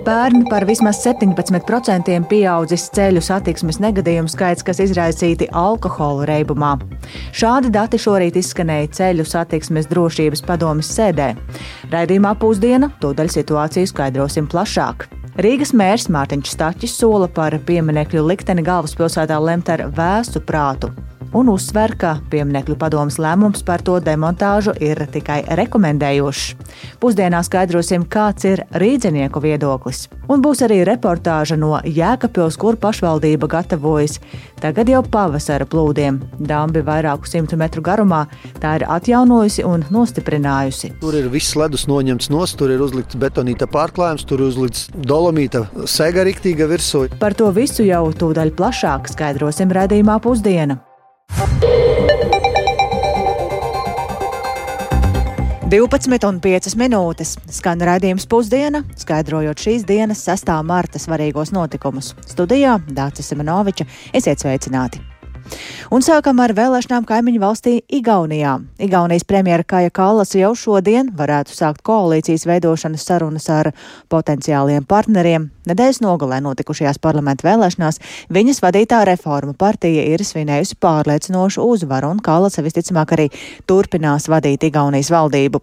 Pērn 0.00 0.46
par 0.48 0.64
vismaz 0.64 1.02
17% 1.04 2.14
pieaudzis 2.30 2.86
ceļu 2.96 3.20
satiksmes 3.20 3.76
negadījumu 3.84 4.32
skaits, 4.32 4.64
kas 4.64 4.80
izraisīti 4.80 5.50
alkohola 5.52 6.24
reibumā. 6.30 6.70
Šādi 7.36 7.68
dati 7.74 8.00
šorīt 8.00 8.38
izskanēja 8.40 8.88
ceļu 8.96 9.26
satiksmes 9.28 9.90
drošības 9.92 10.44
padomes 10.48 10.88
sēdē. 10.96 11.34
Raidījumā 11.92 12.32
pusdiena 12.40 12.88
tūdaļ 13.04 13.32
situāciju 13.36 13.92
skaidrosim 13.92 14.48
plašāk. 14.48 15.10
Rīgas 15.44 15.74
mērs 15.76 16.08
Mārtiņš 16.08 16.56
Staķis 16.56 16.96
sola 16.96 17.28
par 17.28 17.58
pieminekļu 17.68 18.24
likteni 18.24 18.64
galvaspilsētā 18.64 19.36
lemt 19.44 19.68
ar 19.68 19.84
vēstu 20.00 20.40
prātu 20.40 20.94
un 21.32 21.48
uzsver, 21.48 21.94
ka 21.98 22.16
pieminiektu 22.30 22.76
padomas 22.78 23.18
lēmums 23.20 23.62
par 23.66 23.82
to 23.86 23.98
demontāžu 24.02 24.74
ir 24.82 24.98
tikai 25.12 25.42
rekomendējošs. 25.58 26.54
Pusdienā 27.00 27.42
skaidrosim, 27.46 28.04
kāds 28.10 28.46
ir 28.48 28.64
rīdzinieku 28.74 29.42
viedoklis. 29.42 30.08
Un 30.30 30.42
būs 30.42 30.62
arī 30.66 30.80
reportāža 30.86 31.58
no 31.58 31.78
Jēkabpils, 31.84 32.58
kur 32.60 32.78
pašvaldība 32.80 33.48
gatavojas 33.50 34.18
tagad 34.60 34.90
jau 34.90 35.02
pavasara 35.02 35.66
plūdiem. 35.70 36.20
Dambi 36.38 36.82
vairāku 36.86 37.28
simtu 37.30 37.58
metru 37.60 37.82
garumā 37.82 38.24
tā 38.62 38.76
ir 38.80 38.86
atjaunojusi 38.88 39.64
un 39.66 39.86
nostiprinājusi. 39.90 40.94
Tur 41.00 41.16
ir 41.18 41.30
viss 41.32 41.56
ledus 41.58 41.86
noņemts 41.90 42.30
no, 42.34 42.44
tur 42.58 42.74
ir 42.74 42.82
uzlikts 42.82 43.18
betonīta 43.20 43.68
pārklājums, 43.70 44.26
tur 44.26 44.42
ir 44.42 44.50
uzlikts 44.50 44.88
dolomīta 44.94 45.66
sega 45.86 46.26
riktīga 46.26 46.68
virsū. 46.70 47.06
Par 47.20 47.36
to 47.38 47.50
visu 47.54 47.86
jau 47.86 48.06
tūdaļ 48.10 48.54
plašāk 48.58 49.10
skaidrosim 49.12 49.72
redzījumā 49.76 50.20
pusdiena. 50.24 50.80
12,5 55.70 56.74
minūtes 56.80 57.36
skan 57.54 57.78
raidījums 57.86 58.24
pusdiena, 58.26 58.80
skaidrojot 58.98 59.62
šīs 59.62 59.84
dienas 59.86 60.24
6. 60.26 60.50
marta 60.66 60.98
svarīgos 60.98 61.52
notikumus. 61.54 62.10
Studijā 62.26 62.80
Dācis 62.90 63.30
Semenoviča 63.30 63.86
esiet 64.10 64.42
sveicināti! 64.42 64.98
Un 65.90 66.02
sākam 66.02 66.38
ar 66.42 66.52
vēlēšanām 66.54 67.06
kaimiņu 67.06 67.40
valstī 67.42 67.76
Igaunijā. 68.00 68.56
Igaunijas 68.82 69.26
premjera 69.26 69.66
Kaja 69.66 69.90
Kallas 69.94 70.34
jau 70.34 70.52
šodien 70.58 71.10
varētu 71.16 71.54
sākt 71.54 71.82
koalīcijas 71.86 72.46
veidošanas 72.50 73.06
sarunas 73.06 73.48
ar 73.50 73.72
potenciāliem 74.10 74.86
partneriem. 74.90 75.50
Nedēļas 75.70 76.00
nogalē 76.02 76.40
notikušajās 76.42 76.98
parlamentu 77.02 77.46
vēlēšanās 77.46 78.00
viņas 78.34 78.58
vadītā 78.64 79.04
reforma 79.06 79.54
partija 79.54 80.02
ir 80.10 80.24
svinējusi 80.26 80.78
pārliecinošu 80.82 81.62
uzvaru, 81.62 82.10
un 82.10 82.22
Kallas 82.24 82.58
visticamāk 82.58 83.14
arī 83.14 83.28
turpinās 83.70 84.26
vadīt 84.32 84.66
Igaunijas 84.66 85.12
valdību. 85.14 85.62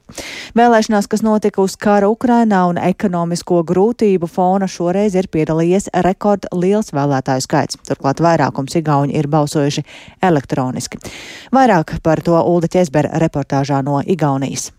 Vēlēšanās, 0.57 1.09
kas 1.11 1.25
notika 1.27 1.61
uz 1.65 1.75
kara 1.75 2.07
Ukrainā 2.11 2.63
un 2.69 2.79
ekonomisko 2.79 3.61
grūtību 3.67 4.31
fona, 4.31 4.69
šoreiz 4.71 5.17
ir 5.19 5.27
piedalījies 5.33 5.91
rekord 6.07 6.47
liels 6.55 6.93
vēlētāju 6.95 7.43
skaits. 7.43 7.81
Turklāt 7.89 8.23
vairākums 8.23 8.79
Igauni 8.79 9.17
ir 9.19 9.27
balsojuši 9.27 9.83
elektroniski. 10.23 11.03
Vairāk 11.51 11.97
par 12.03 12.23
to 12.23 12.39
Ulda 12.39 12.71
Ķesbera 12.71 13.19
reportāžā 13.19 13.83
no 13.83 13.99
Igaunijas. 14.05 14.71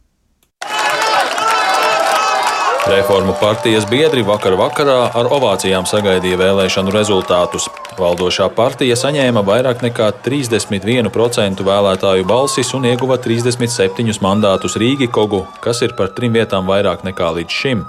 Reformu 2.89 3.35
partijas 3.41 3.85
biedri 3.85 4.23
vakar 4.25 4.55
vakarā 4.57 5.11
ar 5.21 5.27
ovācijām 5.37 5.85
sagaidīja 5.85 6.39
vēlēšanu 6.41 6.93
rezultātus. 6.95 7.67
Valdošā 7.99 8.47
partija 8.57 8.97
saņēma 8.97 9.43
vairāk 9.45 9.85
nekā 9.85 10.07
31% 10.25 11.61
vēlētāju 11.69 12.25
balsis 12.31 12.73
un 12.79 12.89
ieguva 12.89 13.21
37 13.21 14.23
mandātus 14.25 14.79
Rīgikogu, 14.81 15.45
kas 15.61 15.85
ir 15.85 15.93
par 16.01 16.15
trim 16.17 16.33
vietām 16.33 16.65
vairāk 16.71 17.05
nekā 17.05 17.29
līdz 17.37 17.61
šim. 17.61 17.85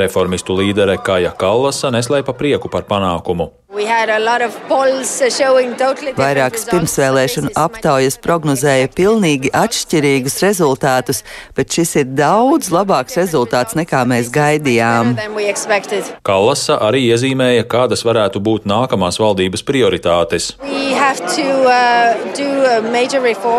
Reformistu 0.00 0.56
līdere 0.56 0.96
Kaja 0.96 1.34
Kallasa 1.36 1.92
neslēpa 1.92 2.32
prieku 2.32 2.72
par 2.72 2.88
panākumu. 2.88 3.50
Vairākas 6.16 6.66
pirmsvēlēšanu 6.68 7.52
aptaujas 7.56 8.18
prognozēja 8.20 8.90
pilnīgi 8.92 9.48
atšķirīgus 9.56 10.36
rezultātus, 10.44 11.22
bet 11.56 11.72
šis 11.72 11.94
ir 12.02 12.10
daudz 12.12 12.68
labāks 12.74 13.16
rezultāts 13.16 13.72
nekā 13.78 14.02
mēs 14.10 14.28
gaidījām. 14.34 15.14
Kallasa 16.20 16.76
arī 16.84 17.06
iezīmēja, 17.14 17.64
kādas 17.64 18.04
varētu 18.04 18.44
būt 18.44 18.68
nākamās 18.68 19.16
valdības 19.22 19.64
prioritātes. 19.64 20.52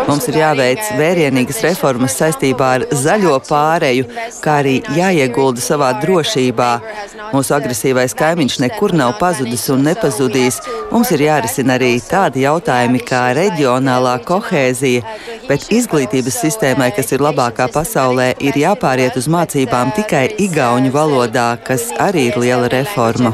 Mums 0.06 0.28
ir 0.30 0.38
jāveic 0.38 0.92
vērienīgas 0.94 1.58
reformas 1.66 2.14
saistībā 2.22 2.70
ar 2.78 2.86
zaļo 3.02 3.34
pāreju, 3.48 4.06
kā 4.46 4.60
arī 4.62 4.78
jāiegulda 4.94 5.60
savā 5.62 5.90
drošībā. 6.00 6.70
Mūsu 7.34 7.58
agresīvais 7.58 8.14
kaimiņš 8.16 8.60
nekur 8.62 8.94
nav 8.96 9.18
pazudis 9.18 9.66
un 9.74 9.82
nepazudis 9.82 10.03
nepazudīs. 10.04 10.60
Mums 10.92 11.10
ir 11.14 11.24
jārisina 11.24 11.78
arī 11.78 11.96
tādi 12.04 12.44
jautājumi 12.44 13.00
kā 13.04 13.32
reģionālā 13.36 14.18
kohēzija, 14.26 15.02
bet 15.48 15.70
izglītības 15.72 16.36
sistēmai, 16.44 16.90
kas 16.94 17.12
ir 17.12 17.24
labākā 17.24 17.68
pasaulē, 17.72 18.34
ir 18.40 18.54
jāpāriet 18.58 19.16
uz 19.16 19.28
mācībām 19.28 19.94
tikai 19.96 20.28
igauņu 20.44 20.92
valodā, 20.94 21.56
kas 21.64 21.90
arī 21.98 22.28
ir 22.30 22.38
liela 22.38 22.68
reforma. 22.68 23.32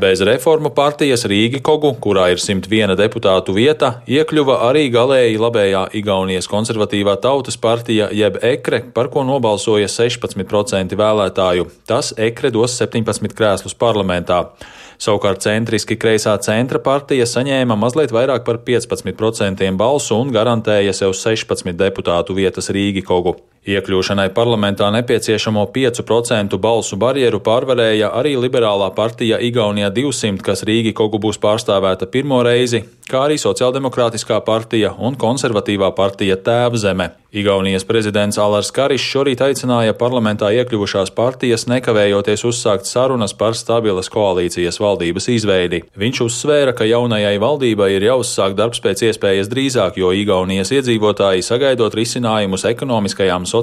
Bez 0.00 0.24
reformu 0.26 0.72
partijas 0.74 1.26
Rīgi 1.28 1.62
Kogu, 1.62 1.94
kurā 2.00 2.30
ir 2.32 2.42
101 2.42 2.96
deputātu 2.98 3.54
vieta, 3.54 4.00
iekļuva 4.08 4.62
arī 4.68 4.88
galēji 4.94 5.38
labējā 5.38 5.84
Igaunijas 6.00 6.48
konservatīvā 6.50 7.18
tautas 7.22 7.60
partija 7.60 8.08
jeb 8.12 8.40
ekre, 8.42 8.82
par 8.94 9.12
ko 9.12 9.24
nobalsoja 9.28 9.88
16% 9.92 10.98
vēlētāju. 10.98 11.68
Tas 11.88 12.12
ekre 12.16 12.50
dos 12.54 12.74
17 12.80 13.36
krēslus 13.38 13.76
parlamentā 13.78 14.37
vietā. 14.38 14.74
Savukārt 14.98 15.44
centriski 15.44 15.94
kreisā 15.94 16.32
centra 16.42 16.80
partija 16.82 17.22
saņēma 17.24 17.76
mazliet 17.78 18.10
vairāk 18.10 18.44
par 18.44 18.58
15% 18.66 19.76
balsu 19.78 20.16
un 20.18 20.32
garantēja 20.34 20.92
sev 20.92 21.14
16 21.14 21.76
deputātu 21.78 22.34
vietas 22.34 22.70
Rīgikogu. 22.74 23.36
Iekļūšanai 23.66 24.30
parlamentā 24.32 24.86
nepieciešamo 24.94 25.66
5% 25.74 26.56
balsu 26.62 26.96
barjeru 26.96 27.40
pārvarēja 27.44 28.12
arī 28.14 28.36
liberālā 28.38 28.88
partija 28.94 29.40
Igaunijā 29.42 29.90
200, 29.92 30.38
kas 30.46 30.62
Rīgi 30.68 30.94
Kogu 30.96 31.18
būs 31.18 31.40
pārstāvēta 31.42 32.06
pirmo 32.06 32.38
reizi, 32.46 32.84
kā 33.10 33.26
arī 33.26 33.36
Sociāldemokrātiskā 33.40 34.38
partija 34.46 34.94
un 34.96 35.18
konservatīvā 35.18 35.90
partija 35.96 36.38
Tēvzeme. 36.38 37.10
Igaunijas 37.28 37.84
prezidents 37.84 38.38
Alars 38.40 38.70
Karis 38.72 39.02
šorīt 39.04 39.42
aicināja 39.44 39.92
parlamentā 40.00 40.48
iekļuvušās 40.56 41.10
partijas 41.12 41.66
nekavējoties 41.68 42.44
uzsākt 42.48 42.88
sarunas 42.88 43.34
par 43.36 43.52
stabilas 43.52 44.08
koalīcijas 44.08 44.80
valdības 44.80 45.28
izveidi. 45.34 45.82
Viņš 45.92 46.22
uzsvēra, 46.24 46.72
ka 46.72 46.88
jaunajai 46.88 47.34
valdībai 47.42 47.90
ir 47.98 48.06
jāuzsāk 48.08 48.56
darbs 48.56 48.80
pēc 48.80 49.04
iespējas 49.10 49.52
drīzāk, 49.52 50.00
jo 50.00 50.14
Igaunijas 50.16 50.72
iedzīvotāji 50.72 51.44
sagaidot 51.44 51.98
risinājumus 52.00 52.64
ekonomiskajām, 52.72 53.44
sociālajām 53.44 53.57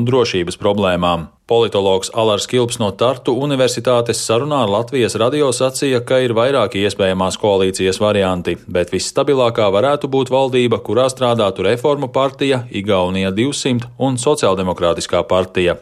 un 0.00 0.04
drošības 0.08 0.58
problēmām. 0.60 1.28
Politologs 1.46 2.10
Alars 2.14 2.46
Kilps 2.46 2.78
no 2.78 2.92
Tartu 2.94 3.34
Universitātes 3.34 4.20
sarunā 4.22 4.62
ar 4.62 4.70
Latvijas 4.70 5.16
radio 5.18 5.50
sacīja, 5.52 5.98
ka 6.06 6.20
ir 6.22 6.36
vairāki 6.38 6.84
iespējamās 6.86 7.38
koalīcijas 7.42 7.98
varianti, 8.00 8.54
bet 8.70 8.94
visstabilākā 8.94 9.66
varētu 9.74 10.10
būt 10.12 10.30
valdība, 10.30 10.78
kurā 10.86 11.08
strādātu 11.10 11.66
Reformu 11.66 12.12
partija, 12.14 12.62
Igaunija 12.70 13.34
200 13.34 13.90
un 13.98 14.20
Sociāldemokrātiskā 14.22 15.24
partija. 15.26 15.80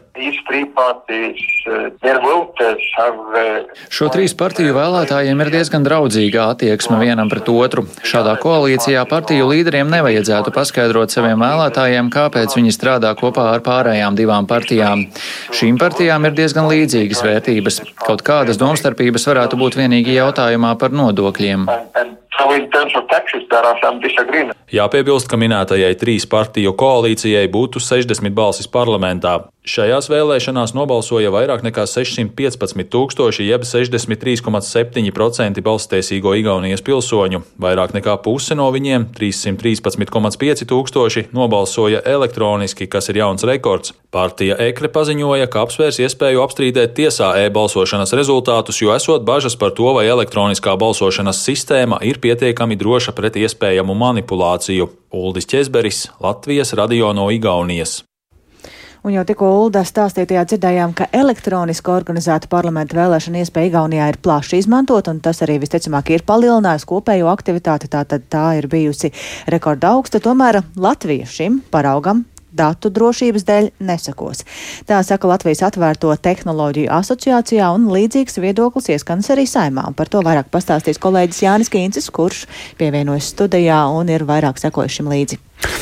Šo 3.91 4.07
trīs 4.11 4.33
partiju 4.37 4.73
vēlētājiem 4.75 5.41
ir 5.43 5.51
diezgan 5.53 5.85
draudzīga 5.85 6.47
attieksme 6.51 6.97
vienam 7.01 7.29
pret 7.31 7.47
otru. 7.53 7.85
Šādā 8.05 8.33
koalīcijā 8.41 9.03
partiju 9.09 9.47
līderiem 9.51 9.89
nevajadzētu 9.93 10.53
paskaidrot 10.55 11.13
saviem 11.13 11.41
vēlētājiem, 11.41 12.11
kāpēc 12.13 12.57
viņi 12.57 12.75
strādā 12.75 13.13
kopā 13.19 13.47
ar 13.53 13.63
pārējām 13.65 14.17
divām 14.19 14.49
partijām. 14.49 15.05
Šīm 15.51 15.77
partijām 15.81 16.25
ir 16.29 16.35
diezgan 16.37 16.69
līdzīgas 16.71 17.23
vērtības. 17.25 17.81
Kaut 17.99 18.23
kādas 18.27 18.59
domstarpības 18.61 19.27
varētu 19.27 19.59
būt 19.59 19.77
vienīgi 19.81 20.15
jautājumā 20.15 20.73
par 20.79 20.95
nodokļiem. 20.95 21.67
Jāpiebilst, 24.71 25.27
ka 25.27 25.35
minētajai 25.35 25.91
trīs 25.99 26.23
partiju 26.31 26.71
koalīcijai 26.79 27.43
būtu 27.51 27.81
60 27.83 28.31
balsis 28.37 28.69
parlamentā. 28.71 29.51
Šajās 29.61 30.07
vēlēšanās 30.09 30.71
nobalsoja 30.73 31.29
vairāk 31.29 31.61
nekā 31.61 31.83
615 31.85 32.87
tūkstoši, 32.89 33.43
jeb 33.45 33.61
63,7% 33.67 35.61
balstiesīgo 35.67 36.33
Igaunijas 36.39 36.81
pilsoņu. 36.87 37.43
Vairāk 37.61 37.93
nekā 37.93 38.15
puse 38.25 38.57
no 38.57 38.71
viņiem, 38.73 39.13
313,5 39.13 40.65
tūkstoši, 40.71 41.27
nobalsoja 41.35 42.01
elektroniski, 42.09 42.87
kas 42.89 43.11
ir 43.13 43.21
jauns 43.21 43.45
rekords. 43.45 43.93
Partija 44.11 44.57
Ekre 44.65 44.89
paziņoja, 44.91 45.45
ka 45.51 45.61
apsvērs 45.67 46.01
iespēju 46.07 46.41
apstrīdēt 46.43 46.97
tiesā 46.97 47.29
e-balsošanas 47.43 48.15
rezultātus, 48.17 48.81
jo 48.81 48.95
esot 48.95 49.21
bažas 49.27 49.55
par 49.59 49.71
to, 49.77 49.93
vai 49.93 50.09
elektroniskā 50.09 50.73
balsošanas 50.79 51.37
sistēma 51.45 52.01
ir 52.01 52.17
pietiekami 52.21 52.77
droša 52.79 53.15
pret 53.17 53.39
iespējamu 53.41 53.97
manipulāciju. 53.97 54.87
Uldis 55.11 55.49
Česberis, 55.49 56.05
Latvijas 56.23 56.73
radio 56.77 57.11
no 57.17 57.27
Igaunijas. 57.33 58.01
Un 59.01 59.15
jau 59.15 59.23
tikko 59.25 59.47
Ulda 59.63 59.81
stāstītajā 59.81 60.43
dzirdējām, 60.45 60.91
ka 60.93 61.07
elektroniski 61.17 61.89
organizēta 61.89 62.45
parlamenta 62.51 62.99
vēlēšana 62.99 63.41
iespēja 63.41 63.71
Igaunijā 63.71 64.11
ir 64.11 64.19
plaši 64.21 64.59
izmantot, 64.61 65.09
un 65.09 65.17
tas 65.25 65.41
arī 65.41 65.55
visticamāk 65.63 66.11
ir 66.13 66.25
palielinājis 66.27 66.85
kopējo 66.85 67.31
aktivitāti, 67.33 67.89
tātad 67.89 68.29
tā 68.29 68.43
ir 68.59 68.69
bijusi 68.69 69.09
rekorda 69.49 69.95
augsta. 69.95 70.21
Tomēr 70.21 70.61
Latvija 70.77 71.25
šim 71.25 71.63
paraugam 71.73 72.27
datu 72.51 72.91
drošības 72.93 73.45
dēļ 73.47 73.69
nesakos. 73.83 74.45
Tā 74.89 75.01
saka 75.07 75.29
Latvijas 75.31 75.63
atvērto 75.67 76.13
tehnoloģiju 76.15 76.91
asociācijā 76.93 77.69
un 77.75 77.89
līdzīgs 77.93 78.41
viedoklis 78.43 78.91
ieskanas 78.95 79.31
arī 79.33 79.47
saimā. 79.49 79.87
Par 79.95 80.11
to 80.11 80.23
vairāk 80.25 80.51
pastāstīs 80.53 81.01
kolēģis 81.01 81.45
Jānis 81.45 81.71
Kīncis, 81.71 82.11
kurš 82.13 82.45
pievienojas 82.79 83.31
studijā 83.33 83.85
un 83.93 84.11
ir 84.11 84.27
vairāk 84.27 84.61
sekojušiem 84.61 85.09
līdzi. 85.11 85.39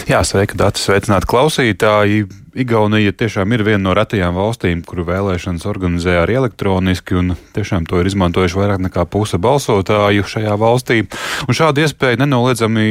Jā, 0.10 0.20
sveika, 0.28 0.58
dati 0.60 0.82
sveicināti 0.82 1.28
klausītāji. 1.30 2.24
Igaunija 2.60 3.14
tiešām 3.16 3.54
ir 3.56 3.64
viena 3.64 3.84
no 3.86 3.94
retajām 3.96 4.36
valstīm, 4.36 4.82
kuru 4.84 5.06
vēlēšanas 5.08 5.68
organizē 5.70 6.18
arī 6.24 6.40
elektroniski, 6.42 7.16
un 7.20 7.36
tiešām 7.56 7.86
to 7.88 8.02
ir 8.02 8.10
izmantojuši 8.10 8.60
vairāk 8.60 8.82
nekā 8.88 9.06
puse 9.12 9.40
balsotāju 9.40 10.26
šajā 10.28 10.58
valstī. 10.60 11.04
Un 11.48 11.56
šāda 11.56 11.86
iespēja 11.86 12.20
nenoliedzami 12.24 12.90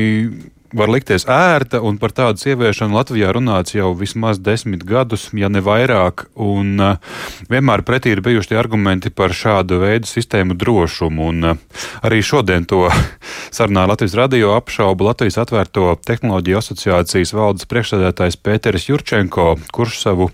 var 0.72 0.90
likties 0.92 1.24
ērta, 1.30 1.80
un 1.84 1.98
par 2.00 2.12
tādu 2.16 2.50
ieviešanu 2.52 2.96
Latvijā 2.98 3.30
runāts 3.34 3.74
jau 3.76 3.92
vismaz 3.96 4.40
desmit 4.42 4.84
gadus, 4.88 5.28
ja 5.36 5.48
ne 5.52 5.62
vairāk. 5.64 6.26
Un, 6.34 6.74
uh, 6.80 7.18
vienmēr 7.50 7.84
pretī 7.88 8.12
ir 8.14 8.22
bijuši 8.24 8.52
tie 8.52 8.60
argumenti 8.60 9.10
par 9.10 9.34
šādu 9.36 9.80
veidu 9.82 10.10
sistēmu 10.10 10.56
drošumu. 10.58 11.28
Un, 11.32 11.50
uh, 11.52 11.82
arī 12.04 12.20
šodien 12.24 12.68
to 12.68 12.86
sarunā 13.56 13.86
Latvijas 13.88 14.16
radio 14.18 14.54
apšauba 14.58 15.10
Latvijas 15.10 15.40
atvērto 15.44 15.92
tehnoloģiju 16.06 16.62
asociācijas 16.62 17.34
valdes 17.36 17.68
priekšsēdētājs 17.70 18.40
Pēteris 18.42 18.90
Jurčenko, 18.90 19.54
kurš 19.72 20.02
savu 20.04 20.32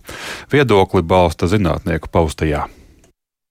viedokli 0.52 1.04
balsta 1.06 1.50
zinātnieku 1.50 2.10
paustajā. 2.12 2.66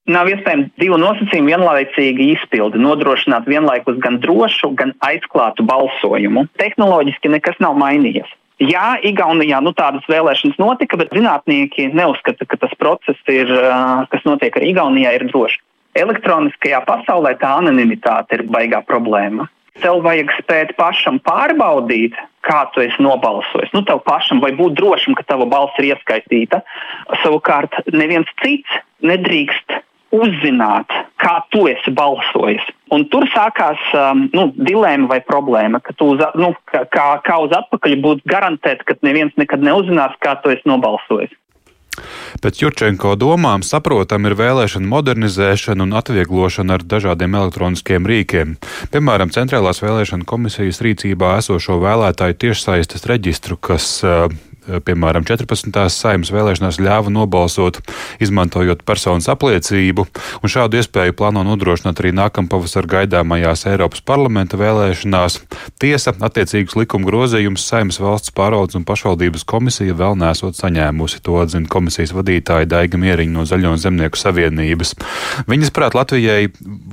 Nav 0.04 0.28
iespējams 0.28 0.74
divu 0.82 0.98
nosacījumu 1.00 1.54
vienlaicīgi 1.54 2.26
izpildi, 2.34 2.80
nodrošināt 2.84 3.46
vienlaikus 3.48 4.02
gan 4.04 4.18
drošu, 4.20 4.74
gan 4.76 4.92
aizklātu 5.00 5.64
balsojumu. 5.64 6.44
Tehnoloģiski 6.60 7.32
nekas 7.32 7.56
nav 7.64 7.78
mainījies. 7.80 8.28
Jā, 8.60 8.98
Igaunijā 9.08 9.62
nu, 9.64 9.72
tādas 9.76 10.04
vēlēšanas 10.12 10.60
notika, 10.60 11.00
bet 11.00 11.14
zinātnieki 11.16 11.88
neuzskata, 11.96 12.46
ka 12.46 12.60
tas 12.60 12.74
process, 12.80 13.20
ir, 13.32 13.50
kas 14.12 14.28
notiek 14.28 14.60
arī 14.60 14.74
Igaunijā, 14.74 15.16
ir 15.16 15.26
drošs. 15.32 15.62
Elektroniskajā 15.96 16.82
pasaulē 16.88 17.36
tā 17.40 17.54
anonimitāte 17.62 18.40
ir 18.40 18.46
baigā 18.52 18.82
problēma. 18.86 19.48
Tev 19.80 20.04
vajag 20.06 20.36
spēt 20.38 20.76
pašam 20.78 21.20
pārbaudīt, 21.26 22.18
kā 22.46 22.60
tu 22.74 22.84
esi 22.84 23.02
nobalsojis. 23.02 23.72
Nu, 23.74 23.82
tev 23.88 24.04
pašam 24.06 24.44
vajag 24.44 24.60
būt 24.60 24.78
drošam, 24.78 25.16
ka 25.18 25.26
tava 25.32 25.48
balss 25.50 25.80
ir 25.80 25.94
ieskaitīta. 25.94 26.62
Savukārt, 27.24 27.80
neviens 27.96 28.30
cits 28.44 28.84
nedrīkst 29.06 29.80
uzzināt, 30.14 30.94
kā 31.22 31.36
tu 31.54 31.66
esi 31.72 31.94
balsojis. 31.96 32.64
Un 32.94 33.08
tur 33.10 33.26
sākās 33.34 33.82
um, 33.98 34.28
nu, 34.36 34.50
dilemma 34.54 35.16
vai 35.16 35.22
problēma, 35.26 35.82
ka 35.82 35.96
tu 35.98 36.14
uz, 36.14 36.22
nu, 36.38 36.54
kā, 36.70 37.08
kā 37.26 37.38
uz 37.42 37.56
atpakaļ 37.58 37.96
būtu 38.04 38.30
garantēt, 38.30 38.86
ka 38.86 38.98
neviens 39.06 39.34
nekad 39.42 39.66
neuzzinās, 39.66 40.20
kā 40.22 40.38
tu 40.44 40.54
esi 40.54 40.70
nobalsojis. 40.70 41.34
Pēc 42.42 42.62
Jurčenko 42.64 43.14
domām 43.22 43.62
saprotam 43.66 44.26
ir 44.26 44.34
vēlēšana 44.40 44.90
modernizēšana 44.90 45.86
un 45.86 45.94
atvieglošana 46.00 46.80
ar 46.80 46.86
dažādiem 46.90 47.38
elektroniskiem 47.38 48.10
rīkiem. 48.10 48.56
Piemēram, 48.94 49.30
Centrālās 49.36 49.84
vēlēšana 49.84 50.26
komisijas 50.30 50.82
rīcībā 50.86 51.36
esošo 51.44 51.78
vēlētāju 51.84 52.40
tiešsaistes 52.46 53.06
reģistru, 53.10 53.60
kas 53.62 53.88
uh, 54.08 54.26
piemēram, 54.64 55.26
14. 55.28 55.72
saimnes 55.92 56.32
vēlēšanās 56.34 56.80
ļāva 56.80 57.12
nobalsot, 57.12 57.82
izmantojot 58.24 58.84
personas 58.88 59.28
apliecību, 59.32 60.06
un 60.40 60.52
šādu 60.52 60.80
iespēju 60.80 61.16
plāno 61.20 61.44
nodrošināt 61.48 62.00
arī 62.00 62.14
nākampavasar 62.16 62.88
gaidāmajās 62.90 63.66
Eiropas 63.72 64.04
parlamenta 64.06 64.60
vēlēšanās. 64.60 65.40
Tiesa, 65.84 66.16
attiecīgus 66.24 66.78
likuma 66.80 67.10
grozījumus 67.10 67.66
saimnes 67.68 68.00
valsts 68.04 68.34
pārvaldes 68.36 68.80
un 68.80 68.88
pašvaldības 68.88 69.44
komisija 69.50 69.98
vēl 70.00 70.16
nesot 70.22 70.58
saņēmusi, 70.60 71.22
to 71.26 71.38
atzina 71.42 71.68
komisijas 71.72 72.16
vadītāja 72.16 72.70
Daiga 72.70 73.00
Mieriņa 73.02 73.36
no 73.36 73.46
Zaļo 73.50 73.76
zemnieku 73.82 74.20
savienības. 74.20 74.96
Viņas 75.50 75.74
prāt 75.76 75.98
Latvijai 75.98 76.48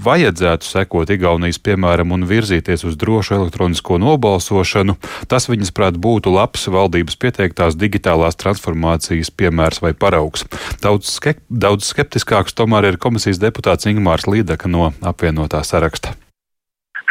vajadzētu 0.05 0.67
sekot 0.67 1.15
Igaunijas 1.15 1.61
piemēram 1.63 2.17
un 2.17 2.27
virzīties 2.27 2.85
uz 2.89 2.99
drošu 2.99 3.37
elektronisko 3.39 4.01
nobalsošanu. 4.03 4.97
Tas 5.31 5.47
viņas 5.51 5.75
prāt 5.77 5.99
būtu 6.01 6.33
labs 6.35 6.67
valdības 6.73 7.19
pieteiktājs 7.21 7.60
tās 7.61 7.77
digitālās 7.79 8.39
transformācijas 8.41 9.33
piemērs 9.37 9.83
vai 9.85 9.93
paraugs. 9.93 10.47
Daudz, 10.83 11.13
skep 11.13 11.45
daudz 11.49 11.89
skeptiskāks 11.93 12.57
tomēr 12.57 12.91
ir 12.93 13.01
komisijas 13.03 13.41
deputāts 13.43 13.89
Ingmārs 13.91 14.29
Līdeka 14.31 14.71
no 14.71 14.91
apvienotā 15.05 15.63
saraksta. 15.67 16.17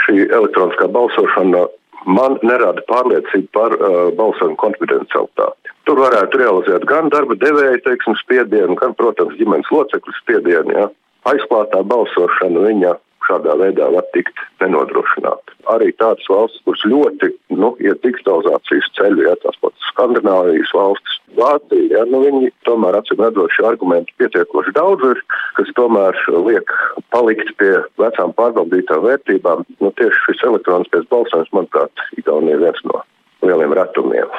Šī 0.06 0.26
elektroniskā 0.26 0.90
balsošana 0.92 1.68
man 2.10 2.38
nerada 2.42 2.82
pārliecību 2.90 3.50
par 3.54 3.76
uh, 3.76 3.98
balsojumu 4.18 4.58
konfidencialitāti. 4.62 5.74
Tur 5.90 6.02
varētu 6.04 6.40
realizēt 6.42 6.86
gan 6.90 7.10
darba 7.14 7.38
devēja 7.40 7.82
teiksim, 7.86 8.16
spiedienu, 8.22 8.78
gan, 8.80 8.96
protams, 8.98 9.38
ģimenes 9.40 9.70
locekļu 9.74 10.16
spiedienu. 10.22 10.76
Ja. 10.76 10.88
Aizklātā 11.30 11.82
balsošana 11.86 12.66
viņa 12.68 12.96
šādā 13.30 13.56
veidā 13.62 13.88
var 13.94 14.08
tikt 14.16 14.42
nenodrošināta. 14.64 15.56
Arī 15.70 15.92
tādas 16.02 16.26
valstis, 16.32 16.62
kuras 16.66 16.84
ļoti 16.90 17.32
nu, 17.54 17.72
iet 17.84 18.02
digitalizācijas 18.06 18.90
ceļu, 18.98 19.26
ja 19.28 19.36
tās 19.44 19.60
pats 19.64 19.90
Skandināvijas 19.94 20.74
valstis, 20.76 21.18
Vācija, 21.38 21.86
ja, 21.94 22.06
nu, 22.10 22.24
viņi 22.26 22.50
tomēr 22.66 22.98
acīm 22.98 23.22
redzot 23.22 23.54
šie 23.54 23.68
argumenti 23.70 24.16
pietiekoši 24.20 24.74
daudz 24.76 25.06
ir, 25.12 25.22
kas 25.60 25.70
tomēr 25.78 26.18
liek 26.48 26.74
palikt 27.14 27.54
pie 27.62 27.76
vecām 28.02 28.34
pārbaudītām 28.38 29.06
vērtībām. 29.06 29.62
Nu, 29.78 29.94
tieši 30.00 30.24
šis 30.26 30.44
elektroniskais 30.50 31.06
balsojums, 31.14 31.54
manuprāt, 31.56 32.06
Igaunija 32.18 32.58
ir 32.58 32.66
viens 32.66 32.82
no 32.90 33.04
lieliem 33.46 33.78
retumiem. 33.78 34.34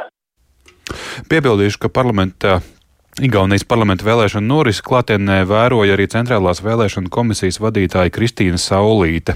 Piebildīšu, 1.31 1.85
ka 1.85 1.93
parlamentā 1.95 2.59
Igaunijas 3.21 3.67
parlamenta 3.69 4.07
vēlēšana 4.07 4.49
norisi 4.49 4.81
klātienē 4.87 5.43
vēroja 5.49 5.93
arī 5.93 6.07
Centrālās 6.09 6.63
vēlēšana 6.65 7.13
komisijas 7.13 7.59
vadītāja 7.61 8.13
Kristīna 8.15 8.57
Saulīte. 8.57 9.35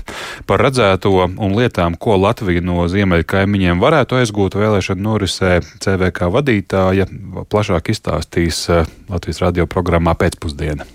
Par 0.48 0.62
redzēto 0.64 1.12
un 1.28 1.56
lietām, 1.58 1.98
ko 2.00 2.16
Latvija 2.16 2.64
no 2.64 2.86
ziemeļa 2.88 3.28
kaimiņiem 3.28 3.84
varētu 3.84 4.22
aizgūt 4.22 4.56
vēlēšana 4.56 5.04
norisē, 5.04 5.54
CVK 5.84 6.32
vadītāja 6.32 7.10
plašāk 7.52 7.92
izstāstīs 7.92 8.64
eh, 8.72 8.88
Latvijas 9.12 9.44
radio 9.44 9.68
programmā 9.68 10.16
pēcpusdienā. 10.16 10.88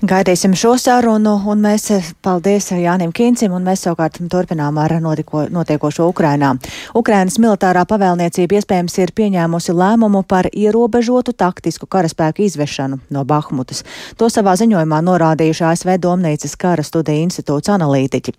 Gaidīsim 0.00 0.54
šo 0.56 0.78
sarunu, 0.80 1.34
un 1.52 1.58
mēs 1.60 1.82
eh, 1.92 2.06
paldies 2.24 2.70
Jānim 2.72 3.10
Kīncim, 3.12 3.52
un 3.52 3.66
mēs 3.68 3.82
savukārt 3.84 4.14
turpinām 4.32 4.78
ar 4.80 4.94
notiko, 4.96 5.42
notiekošo 5.52 6.06
Ukrainā. 6.08 6.54
Ukrainas 6.96 7.34
militārā 7.36 7.82
pavēlniecība 7.84 8.56
iespējams 8.56 8.96
ir 8.96 9.12
pieņēmusi 9.12 9.74
lēmumu 9.76 10.22
par 10.24 10.48
ierobežotu 10.56 11.34
taktisku 11.36 11.84
karaspēku 11.84 12.46
izvešanu 12.46 12.96
no 13.12 13.24
Bahmutas. 13.28 13.82
To 14.16 14.30
savā 14.32 14.54
ziņojumā 14.62 15.02
norādījuši 15.04 15.66
ASV 15.68 15.92
Domnīcas 16.00 16.56
kara 16.56 16.80
studiju 16.80 17.26
institūts 17.26 17.68
analītiķi. 17.76 18.32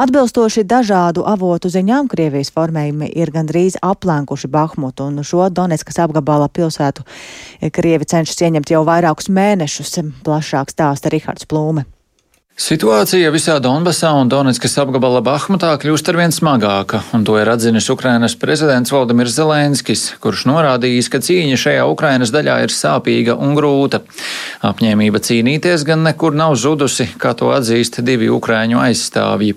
Atbilstoši 0.00 0.64
dažādu 0.64 1.26
avotu 1.28 1.68
ziņām, 1.76 2.08
Krievijas 2.08 2.54
formējumi 2.56 3.10
ir 3.12 3.34
gandrīz 3.36 3.76
aplenkuši 3.84 4.48
Bahmutu, 4.48 5.10
un 5.12 5.20
šo 5.20 5.50
Donetskas 5.52 6.00
apgabala 6.06 6.48
pilsētu 6.48 7.04
Krievi 7.68 8.08
cenšas 8.08 8.40
ieņemt 8.48 8.72
jau 8.72 8.80
vairākus 8.88 9.28
mēnešus. 9.28 9.98
Plašāk 10.24 10.72
stāst 10.72 11.01
stāsta 11.02 11.10
Rihards 11.10 11.46
Plūme. 11.46 11.84
Situācija 12.52 13.30
visā 13.32 13.56
Donbasā 13.64 14.12
un 14.12 14.28
Donetskas 14.28 14.76
apgabala 14.78 15.22
Bahmutā 15.24 15.72
kļūst 15.80 16.10
arvien 16.12 16.30
smagāka, 16.30 17.00
un 17.16 17.24
to 17.24 17.38
ir 17.40 17.48
atzinis 17.48 17.88
Ukrainas 17.90 18.36
prezidents 18.36 18.92
Valdemirs 18.92 19.32
Zelenskis, 19.32 20.12
kurš 20.20 20.44
norādījis, 20.50 21.08
ka 21.08 21.22
cīņa 21.24 21.56
šajā 21.56 21.88
Ukrainas 21.88 22.30
daļā 22.30 22.60
ir 22.66 22.70
sāpīga 22.76 23.38
un 23.40 23.56
grūta. 23.56 24.02
Apņēmība 24.68 25.24
cīnīties 25.24 25.86
gan 25.88 26.04
nekur 26.04 26.36
nav 26.36 26.54
zudusi, 26.60 27.08
kā 27.16 27.32
to 27.34 27.50
atzīst 27.56 28.02
divi 28.04 28.28
ukraiņu 28.30 28.84
aizstāvji. 28.84 29.56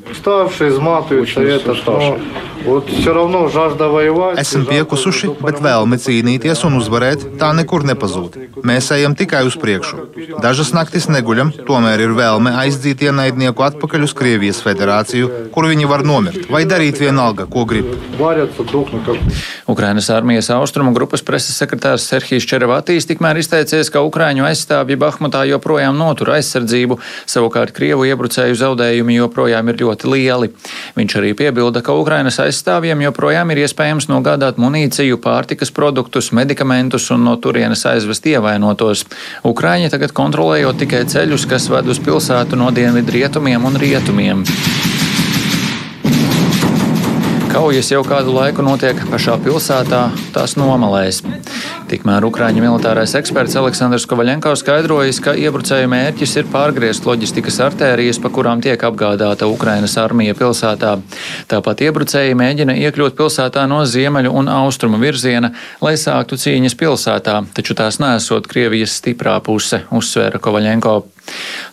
Esam 4.42 4.64
piekusuši, 4.66 5.30
bet 5.46 5.60
vēlme 5.62 6.00
cīnīties 6.02 6.64
un 6.66 6.80
uzvarēt 6.80 7.26
tā 7.40 7.52
nekur 7.54 7.86
nepazūd. 7.86 8.38
Mēs 8.66 8.90
ejam 8.96 9.14
tikai 9.18 9.44
uz 9.46 9.58
priekšu. 9.62 10.08
Dažas 10.42 10.72
naktis 10.74 11.06
neguļam, 11.12 11.52
tomēr 11.68 12.02
ir 12.08 12.16
vēlme 12.18 12.56
aizdzīt 12.64 13.04
ienaidnieku 13.06 13.66
atpakaļ 13.68 14.08
uz 14.08 14.16
Krievijas 14.18 14.64
federāciju, 14.66 15.52
kur 15.54 15.68
viņi 15.70 15.90
var 15.92 16.06
nomirt 16.08 16.50
vai 16.50 16.64
darīt 16.66 16.98
vienalga, 17.04 17.46
ko 17.46 17.68
grib. 17.70 17.92
Ukrainas 19.70 20.10
armijas 20.10 20.50
austrumu 20.56 20.94
grupas 20.96 21.22
preses 21.26 21.58
sekretārs 21.62 22.08
Serhijas 22.10 22.50
Čeravatīs 22.50 23.06
tikmēr 23.10 23.42
izteicies, 23.44 23.94
ka 23.94 24.02
Ukrāņu 24.06 24.48
aizstāvji 24.50 24.98
Bahmutā 25.02 25.44
joprojām 25.52 25.98
notur 26.02 26.34
aizsardzību, 26.40 26.98
savukārt 27.30 27.76
Krievu 27.78 28.10
iebrucēju 28.10 28.58
zaudējumi 28.58 29.22
joprojām 29.22 29.70
ir 29.70 29.82
ļoti 29.86 30.14
lieli. 30.16 30.52
Viņš 30.98 31.20
arī 31.22 31.34
piebilda, 31.38 31.86
ka 31.86 31.94
Ukrainas 31.94 32.40
aizsardzība 32.42 32.55
aizstāvjiem 32.56 33.04
joprojām 33.04 33.52
ir 33.52 33.66
iespējams 33.66 34.08
nogādāt 34.08 34.60
munīciju, 34.62 35.20
pārtikas 35.24 35.74
produktus, 35.76 36.32
medikamentus 36.32 37.10
un 37.12 37.28
no 37.28 37.36
turienes 37.36 37.84
aizvest 37.90 38.28
ievainotos. 38.32 39.04
Ukraiņi 39.44 39.92
tagad 39.92 40.16
kontrolējot 40.16 40.84
tikai 40.86 41.04
ceļus, 41.12 41.50
kas 41.52 41.68
ved 41.74 41.92
uz 41.92 42.00
pilsētu 42.00 42.60
no 42.60 42.72
dienvidu 42.76 43.20
rietumiem 43.20 43.68
un 43.68 43.82
rietumiem. 43.82 44.46
Kaujas 47.56 47.88
jau 47.88 48.02
kādu 48.04 48.34
laiku 48.36 48.60
notiek 48.66 48.98
pašā 49.08 49.38
pilsētā, 49.40 50.02
tās 50.36 50.58
nomalēs. 50.60 51.22
Tikmēr 51.88 52.26
Ukrāņu 52.28 52.60
militārais 52.60 53.14
eksperts 53.16 53.56
Aleksandrs 53.56 54.04
Kovaļenko 54.12 54.52
skaidrojis, 54.60 55.22
ka 55.24 55.32
iebrucēju 55.40 55.88
mērķis 55.88 56.36
ir 56.42 56.50
pārgriezt 56.52 57.08
loģistikas 57.08 57.62
artērijas, 57.64 58.20
pa 58.20 58.34
kurām 58.36 58.60
tiek 58.66 58.84
apgādāta 58.84 59.48
Ukrainas 59.48 59.96
armija 60.04 60.36
pilsētā. 60.36 60.98
Tāpat 61.48 61.86
iebrucēji 61.88 62.36
mēģina 62.36 62.76
iekļūt 62.90 63.16
pilsētā 63.16 63.64
no 63.72 63.86
ziemeļu 63.88 64.36
un 64.36 64.52
austrumu 64.52 65.00
virziena, 65.00 65.54
lai 65.80 65.96
sāktu 65.96 66.36
cīņas 66.36 66.76
pilsētā, 66.76 67.40
taču 67.56 67.80
tās 67.80 68.04
nesot 68.04 68.52
Krievijas 68.52 69.00
stiprā 69.00 69.40
puse, 69.40 69.86
uzsvēra 69.96 70.44
Kovaļenko. 70.44 71.15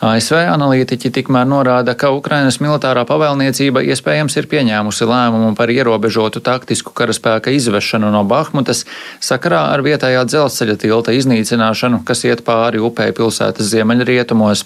ASV 0.02 0.34
analītiķi 0.50 1.12
tikmēr 1.14 1.46
norāda, 1.46 1.94
ka 1.98 2.10
Ukrainas 2.14 2.58
militārā 2.62 3.04
pavēlniecība 3.06 3.84
iespējams 3.92 4.34
ir 4.40 4.48
pieņēmusi 4.50 5.06
lēmumu 5.06 5.52
par 5.58 5.70
ierobežotu 5.70 6.42
taktisku 6.42 6.90
karaspēka 6.96 7.52
izvešanu 7.54 8.10
no 8.10 8.24
Bahmutas 8.26 8.82
sakarā 9.22 9.60
ar 9.70 9.84
vietējā 9.86 10.24
dzelzceļa 10.26 10.76
tilta 10.82 11.14
iznīcināšanu, 11.14 12.02
kas 12.08 12.24
iet 12.26 12.42
pāri 12.46 12.82
upē 12.82 13.12
pilsētas 13.14 13.70
ziemeļrietumos. 13.70 14.64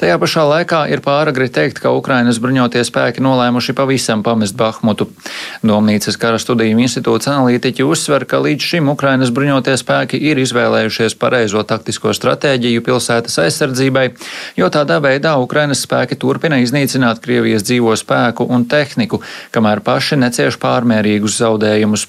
Tajā 0.00 0.16
pašā 0.18 0.46
laikā 0.50 0.80
ir 0.90 1.04
pāragri 1.04 1.46
teikt, 1.54 1.78
ka 1.84 1.94
Ukrainas 1.94 2.40
bruņotie 2.42 2.82
spēki 2.86 3.22
nolēmuši 3.22 3.76
pavisam 3.78 4.24
pamest 4.26 4.58
Bahmutu. 4.58 5.06
Domnīcas 5.62 6.18
kara 6.18 6.40
studiju 6.42 6.82
institūts 6.82 7.30
analītiķi 7.30 7.86
uzsver, 7.86 8.26
ka 8.26 8.42
līdz 8.42 8.70
šim 8.72 8.90
Ukrainas 8.90 9.30
bruņotie 9.34 9.76
spēki 9.78 10.18
ir 10.32 10.42
izvēlējušies 10.42 11.14
pareizo 11.20 11.62
taktisko 11.62 12.10
stratēģiju 12.16 12.82
pilsētas 12.90 13.38
aizsardzībai, 13.46 14.08
jo 14.58 14.68
tādā 14.72 15.00
veidā 15.04 15.34
Ukrainas 15.42 15.84
spēki 15.86 16.18
turpina 16.20 16.58
iznīcināt 16.62 17.22
Krievijas 17.24 17.66
dzīvo 17.66 17.94
spēku 17.98 18.46
un 18.50 18.66
tehniku, 18.70 19.20
kamēr 19.54 19.82
paši 19.84 20.18
necieš 20.22 20.58
pārmērīgus 20.62 21.38
zaudējumus. 21.42 22.06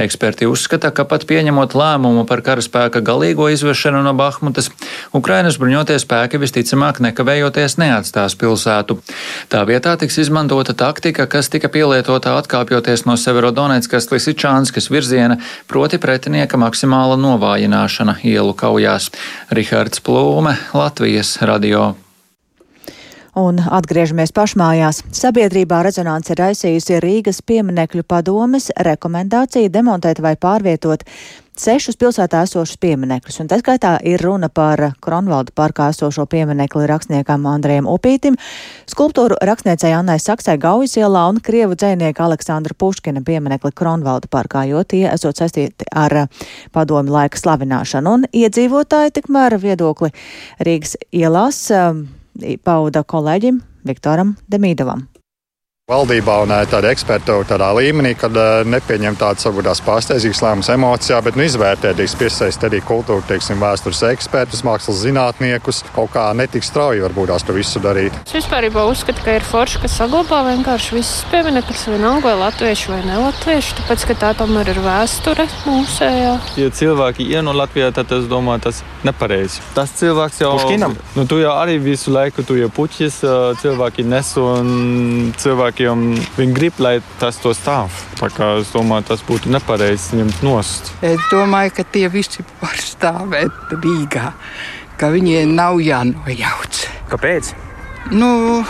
Eksperti 0.00 0.48
uzskata, 0.50 0.90
ka 0.90 1.04
pat 1.06 1.26
pieņemot 1.30 1.76
lēmumu 1.78 2.24
par 2.26 2.42
karaspēka 2.46 3.04
galīgo 3.04 3.46
izvešanu 3.54 4.02
no 4.02 4.14
Bahmutas, 4.18 4.70
Ukrainas 5.12 5.58
bruņotie 5.60 5.98
spēki 6.00 6.40
visticamāk 6.42 7.00
nekavējoties 7.04 7.76
neatstās 7.82 8.36
pilsētu. 8.40 8.98
Tā 9.52 9.64
vietā 9.68 9.96
tiks 10.00 10.18
izmantota 10.24 10.74
taktika, 10.74 11.26
kas 11.26 11.50
tika 11.52 11.68
pielietota 11.68 12.36
atkāpjoties 12.38 13.04
no 13.08 13.18
Severodonetskas 13.20 14.10
Lisičānskas 14.12 14.90
virziena, 14.90 15.40
proti 15.68 15.98
pretinieka 15.98 16.60
maksimāla 16.60 17.18
novājināšana 17.20 18.20
ielu 18.24 18.54
kaujās. 18.54 19.10
Rihards 19.50 20.00
Plūme, 20.04 20.56
Latvijas 20.74 21.36
radio. 21.42 21.92
Un 23.34 23.56
atgriežamies 23.58 24.30
pašmājās. 24.30 25.00
Sabiedrībā 25.10 25.80
rezonance 25.82 26.30
ir 26.30 26.38
raisījusi 26.38 27.00
Rīgas 27.02 27.40
pieminekļu 27.42 28.04
padomes 28.06 28.68
rekomendāciju 28.86 29.72
demontēt 29.74 30.20
vai 30.22 30.36
pārvietot 30.38 31.02
sešus 31.60 31.96
pilsētā 32.00 32.42
esošus 32.44 32.78
pieminekļus. 32.82 33.38
Un 33.42 33.50
tā 33.50 33.58
skaitā 33.60 33.94
ir 34.06 34.22
runa 34.24 34.48
par 34.52 34.80
Kronvalda 35.04 35.54
parkā 35.56 35.88
esošo 35.92 36.26
pieminekli 36.30 36.86
rakstniekam 36.90 37.46
Andrejam 37.50 37.88
Upītim, 37.90 38.38
skulptūru 38.90 39.38
rakstniecei 39.44 39.94
Annai 39.94 40.18
Saksai 40.22 40.56
Gaujas 40.62 40.96
ielā 40.98 41.26
un 41.30 41.40
Krievu 41.44 41.78
dzēnieka 41.78 42.26
Aleksandra 42.26 42.76
Puškina 42.78 43.24
pieminekli 43.26 43.72
Kronvalda 43.76 44.30
parkā, 44.30 44.66
jo 44.70 44.82
tie 44.82 45.06
esot 45.12 45.40
saistīti 45.40 45.88
ar 45.94 46.26
padomi 46.74 47.14
laika 47.14 47.40
slavināšanu. 47.40 48.18
Un 48.18 48.28
iedzīvotāji 48.32 49.16
tikmēr 49.20 49.58
viedokli 49.62 50.10
Rīgas 50.64 50.98
ielās 51.14 51.66
pauda 52.64 53.04
kolēģim 53.06 53.62
Viktoram 53.86 54.36
Demīdovam. 54.50 55.13
Valdībā 55.84 56.38
un 56.40 56.48
tāda 56.72 56.88
eksperta 56.94 57.34
tādā 57.44 57.66
līmenī, 57.76 58.14
kad 58.16 58.32
nepieņem 58.72 59.18
tādas 59.20 59.44
varbūt 59.44 59.66
tās 59.66 59.82
pārsteidzīgas 59.84 60.38
lēmumus 60.40 60.70
emocijā, 60.72 61.18
bet 61.20 61.36
nu, 61.36 61.44
izvērtēt, 61.44 61.98
piesaistīt 62.16 62.62
arī 62.70 62.78
kultūru, 62.88 63.20
teiksim, 63.28 63.60
vēstures 63.60 64.00
ekspertus, 64.08 64.62
mākslas 64.64 65.02
zinātniekus, 65.02 65.82
kaut 65.92 66.14
kā 66.14 66.22
netik 66.32 66.64
strauji 66.64 67.04
varbūt 67.04 67.28
tās 67.34 67.44
to 67.44 67.52
visu 67.52 67.82
darīt. 67.84 68.16
Es 68.24 68.32
vispār 68.32 68.64
uzskatu, 68.72 69.20
ka 69.26 69.34
ir 69.36 69.44
forši, 69.44 69.82
ka 69.82 69.90
saglabā 69.92 70.38
vienkārši 70.46 70.96
visas 70.96 71.20
pieminekļus, 71.28 71.84
vienalga 71.92 72.30
vai 72.30 72.38
latviešu 72.46 72.94
vai 72.94 73.02
nelatviešu, 73.04 73.76
tāpēc, 73.82 74.06
ka 74.08 74.18
tā 74.24 74.32
tomēr 74.40 74.72
ir 74.72 74.80
vēsture 74.86 75.44
mūsējā. 75.66 76.32
Ja 76.62 76.72
cilvēki 76.80 77.28
ieno 77.28 77.52
Latvijā, 77.52 77.92
tad 77.92 78.16
es 78.16 78.24
domāju, 78.32 78.70
tas 78.70 78.80
nepareizi. 79.04 79.60
Tas 79.76 79.92
cilvēks 80.00 80.40
jau 80.46 80.56
Puškinam. 80.56 80.96
Nu, 81.12 81.28
tu 81.28 81.44
jau 81.44 81.52
arī 81.60 81.76
visu 81.90 82.16
laiku, 82.16 82.40
tu 82.40 82.56
jau 82.56 82.72
puķis, 82.72 83.20
cilvēki 83.60 84.08
nes 84.08 84.32
un 84.40 84.74
cilvēki 85.36 85.73
cilvēkiem 85.74 86.36
viņi 86.36 86.54
grib, 86.54 86.78
lai 86.78 87.00
tas 87.18 87.36
to 87.42 87.52
stāv. 87.54 87.90
Tā 88.18 88.28
kā 88.30 88.58
es 88.60 88.70
domāju, 88.72 89.08
tas 89.08 89.22
būtu 89.26 89.50
nepareizi 89.50 90.16
ņemt 90.16 90.42
nost. 90.42 90.92
Es 91.02 91.18
domāju, 91.30 91.74
ka 91.76 91.84
tie 91.84 92.08
visi 92.08 92.44
var 92.60 92.76
stāvēt 92.76 93.50
Rīgā, 93.72 94.32
ka 94.98 95.10
viņiem 95.10 95.54
nav 95.54 95.80
jānojauc. 95.80 96.88
Kāpēc? 97.10 97.54
Nu, 98.12 98.64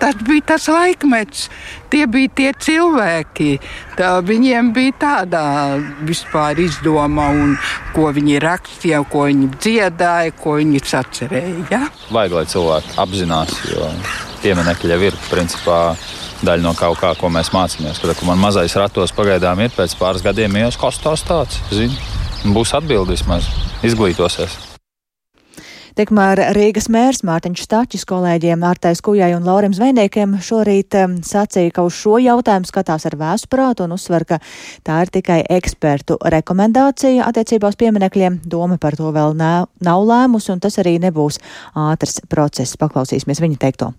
tas 0.00 0.14
bija 0.26 0.42
tas 0.54 0.68
laikmets, 0.68 1.48
tie 1.90 2.06
bija 2.06 2.28
tie 2.34 2.52
cilvēki. 2.58 3.58
Tā 3.96 4.18
viņiem 4.22 4.72
bija 4.72 4.92
tāda 4.98 5.42
vispār 6.02 6.58
izdoma, 6.58 7.30
un 7.30 7.56
ko 7.94 8.10
viņi 8.10 8.38
rakstīja, 8.40 9.04
ko 9.10 9.28
viņi 9.28 9.50
dziedāja, 9.58 10.34
ko 10.34 10.58
viņi 10.58 10.82
sacerēja. 10.82 11.66
Ja? 11.70 11.84
Vajag, 12.10 12.38
lai 12.40 12.46
cilvēki 12.48 12.96
apzinās, 12.98 13.60
jo 13.68 13.92
pieminekļi 14.42 14.94
jau 14.94 15.04
ir 15.10 15.20
principā 15.28 15.82
daļa 16.44 16.62
no 16.64 16.74
kaut 16.78 17.00
kā, 17.00 17.14
ko 17.18 17.30
mēs 17.32 17.52
mācāmies. 17.54 18.00
Kad 18.02 18.24
man 18.28 18.40
mazais 18.42 18.76
ratos 18.78 19.14
pagaidām 19.16 19.64
ir, 19.64 19.74
pēc 19.74 19.96
pāris 19.98 20.24
gadiem 20.24 20.60
jau 20.62 20.70
kas 20.86 21.02
tas 21.02 21.26
tāds- 21.26 21.60
būs 22.56 22.74
atbildi 22.74 23.16
vismaz, 23.16 23.50
izglītosies. 23.82 24.68
Tikmēr 25.98 26.38
Rīgas 26.54 26.86
mērs 26.94 27.24
Mārtiņš 27.26 27.64
Stačis 27.64 28.04
kolēģiem 28.06 28.62
Ārtais 28.62 29.00
Kujai 29.02 29.32
un 29.34 29.42
Laurim 29.42 29.72
Zvejniekiem 29.74 30.36
šorīt 30.38 30.94
sacīja, 31.26 31.72
ka 31.74 31.82
uz 31.82 31.96
šo 31.98 32.20
jautājumu 32.22 32.70
skatās 32.70 33.08
ar 33.08 33.16
vēsprātu 33.18 33.82
un 33.82 33.96
uzsver, 33.96 34.22
ka 34.22 34.38
tā 34.86 35.00
ir 35.02 35.10
tikai 35.10 35.40
ekspertu 35.58 36.20
rekomendācija 36.22 37.26
attiecībā 37.26 37.72
uz 37.72 37.80
pieminekļiem. 37.82 38.44
Doma 38.46 38.78
par 38.78 38.94
to 38.94 39.10
vēl 39.10 39.34
nav, 39.34 39.72
nav 39.82 40.06
lēmusi 40.06 40.54
un 40.54 40.62
tas 40.62 40.78
arī 40.78 41.00
nebūs 41.02 41.40
ātrs 41.74 42.20
process. 42.30 42.78
Paklausīsimies 42.78 43.42
viņa 43.42 43.58
teikto. 43.66 43.90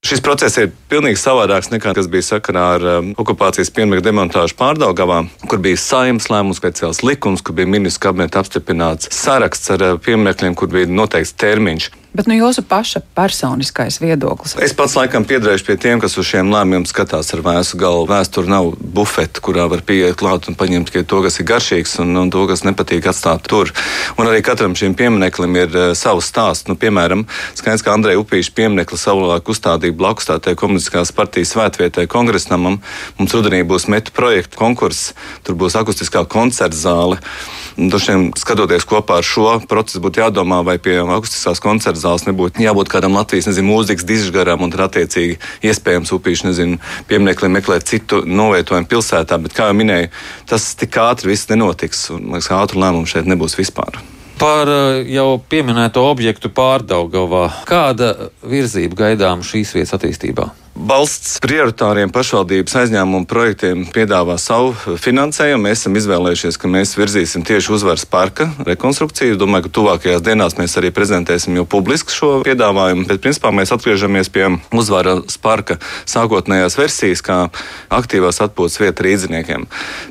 Šis 0.00 0.22
process 0.24 0.56
ir 0.56 0.70
pilnīgi 0.88 1.18
savādāks 1.20 1.68
nekā 1.68 1.92
tas 1.92 2.06
bija 2.08 2.24
sakarā 2.24 2.62
ar 2.78 2.84
um, 2.88 3.10
okupācijas 3.20 3.68
piemēru 3.76 4.00
demontāžu 4.00 4.56
pārdaugavā, 4.56 5.18
kur 5.44 5.60
bija 5.60 5.76
saimnes 5.76 6.30
lēmums, 6.32 6.56
speciāls 6.56 7.02
likums, 7.04 7.42
kur 7.44 7.58
bija 7.58 7.68
ministrs 7.68 8.00
kabineta 8.00 8.40
apstiprināts 8.40 9.12
saraksts 9.12 9.74
ar 9.76 9.84
uh, 9.84 9.98
pieminekļiem, 10.00 10.56
kur 10.56 10.72
bija 10.72 10.88
noteikts 10.88 11.36
termiņš. 11.44 11.90
Bet 12.10 12.26
nu, 12.26 12.34
jūsu 12.34 12.64
paša 12.66 13.04
personiskais 13.14 14.00
viedoklis? 14.02 14.56
Es 14.58 14.72
pats 14.74 14.96
laikam 14.98 15.22
piedarīšu 15.28 15.66
pie 15.68 15.76
tiem, 15.78 16.00
kas 16.02 16.16
uz 16.18 16.26
šiem 16.26 16.48
lēmumiem 16.50 16.82
skatās 16.88 17.28
ar 17.36 17.42
vēsu 17.46 17.78
galvu. 17.78 18.08
Vēsture 18.10 18.50
nav 18.50 18.72
bufete, 18.82 19.38
kurā 19.38 19.68
var 19.70 19.84
pieiet 19.86 20.18
klāt 20.18 20.48
un 20.50 20.56
paņemt 20.58 20.90
to, 20.90 21.20
kas 21.22 21.38
ir 21.38 21.46
garšīgs 21.46 22.00
un, 22.02 22.10
un 22.18 22.32
to, 22.34 22.42
kas 22.50 22.64
nepatīk 22.66 23.06
atstāt 23.06 23.46
tur. 23.46 23.70
Un 24.18 24.26
arī 24.26 24.40
katram 24.42 24.74
šim 24.74 24.96
piemineklim 24.98 25.54
ir 25.60 25.70
uh, 25.70 25.92
savs 25.94 26.32
stāsts. 26.32 26.66
Nu, 26.66 26.74
piemēram, 26.74 27.22
skaidrs, 27.54 27.86
ka 27.86 27.94
Andrei 27.94 28.18
Upīša 28.18 28.56
pieminekli 28.58 28.98
savulaik 28.98 29.46
uzstādīja 29.46 29.94
blakus 29.94 30.26
tādai 30.32 30.56
komunistiskās 30.58 31.14
partijas 31.14 31.54
svētvietai 31.54 32.08
kongresnamam. 32.10 32.80
Mums 33.22 33.38
rudenī 33.38 33.62
būs 33.62 33.86
metu 33.86 34.10
projekta 34.18 34.58
konkurss, 34.58 35.12
tur 35.46 35.54
būs 35.62 35.78
akustiskā 35.78 36.26
koncerta 36.26 36.74
zāle. 36.74 37.22
Dažiem 37.78 38.32
skatoties 38.36 38.84
kopā 38.88 39.20
ar 39.20 39.26
šo 39.26 39.60
procesu, 39.70 40.02
būtu 40.02 40.24
jādomā, 40.24 40.60
vai 40.66 40.76
pie 40.82 40.98
akustiskās 41.00 41.62
koncerta 41.62 41.99
zāles 42.02 42.26
nebūtu 42.28 42.64
jābūt 42.64 42.92
kādam 42.92 43.18
Latvijas 43.18 43.50
nezinu, 43.50 43.70
mūzikas 43.70 44.06
dižgaram 44.08 44.64
un 44.66 44.72
attiecīgi 44.74 45.38
iespējams 45.70 46.14
upīšu 46.16 46.48
nezinu, 46.50 46.78
piemineklim 47.10 47.56
meklēt 47.58 47.88
citu 47.90 48.22
novietojumu 48.26 48.88
pilsētā. 48.90 49.40
Bet, 49.42 49.56
kā 49.56 49.70
jau 49.70 49.76
minēju, 49.76 50.12
tas 50.50 50.72
tik 50.80 50.96
ātri 51.00 51.32
viss 51.32 51.50
nenotiks. 51.50 52.08
Un, 52.14 52.30
liekas, 52.34 52.50
ātru 52.56 52.82
lēmumu 52.82 53.10
šeit 53.10 53.28
nebūs 53.30 53.58
vispār. 53.60 54.00
Par 54.40 54.70
eh, 54.72 55.02
jau 55.12 55.34
pieminēto 55.52 56.02
objektu 56.08 56.48
pārdaugavā. 56.56 57.44
Kāda 57.68 58.14
virzība 58.40 59.04
gaidām 59.04 59.44
šīs 59.44 59.74
vietas 59.76 59.98
attīstībā? 59.98 60.48
Valsts 60.74 61.38
prioritāriem 61.42 62.10
pašvaldības 62.14 62.74
aizņēmumu 62.82 63.26
projektiem 63.28 63.82
piedāvā 63.92 64.36
savu 64.40 64.96
finansējumu. 65.00 65.64
Mēs 65.66 65.82
esam 65.82 65.96
izvēlējušies, 65.98 66.58
ka 66.60 66.70
mēs 66.70 66.94
virzīsim 66.98 67.44
tieši 67.46 67.72
uzvaras 67.76 68.06
parka 68.08 68.48
rekonstrukciju. 68.66 69.38
Domāju, 69.40 69.66
ka 69.66 69.74
tuvākajās 69.78 70.24
dienās 70.24 70.56
mēs 70.60 70.76
arī 70.80 70.92
prezentēsim 70.94 71.58
jau 71.58 71.66
publiski 71.68 72.14
šo 72.14 72.32
piedāvājumu. 72.46 73.06
Bet, 73.10 73.22
principā, 73.24 73.52
mēs 73.54 73.74
atgriežamies 73.74 74.32
pie 74.32 74.46
uzvaras 74.76 75.38
parka 75.42 75.80
sākotnējās 76.10 76.78
versijas, 76.80 77.24
kā 77.26 77.40
aktīvās 77.92 78.40
atpūtas 78.46 78.80
vieta 78.82 79.06
rīdziniekiem. 79.06 79.66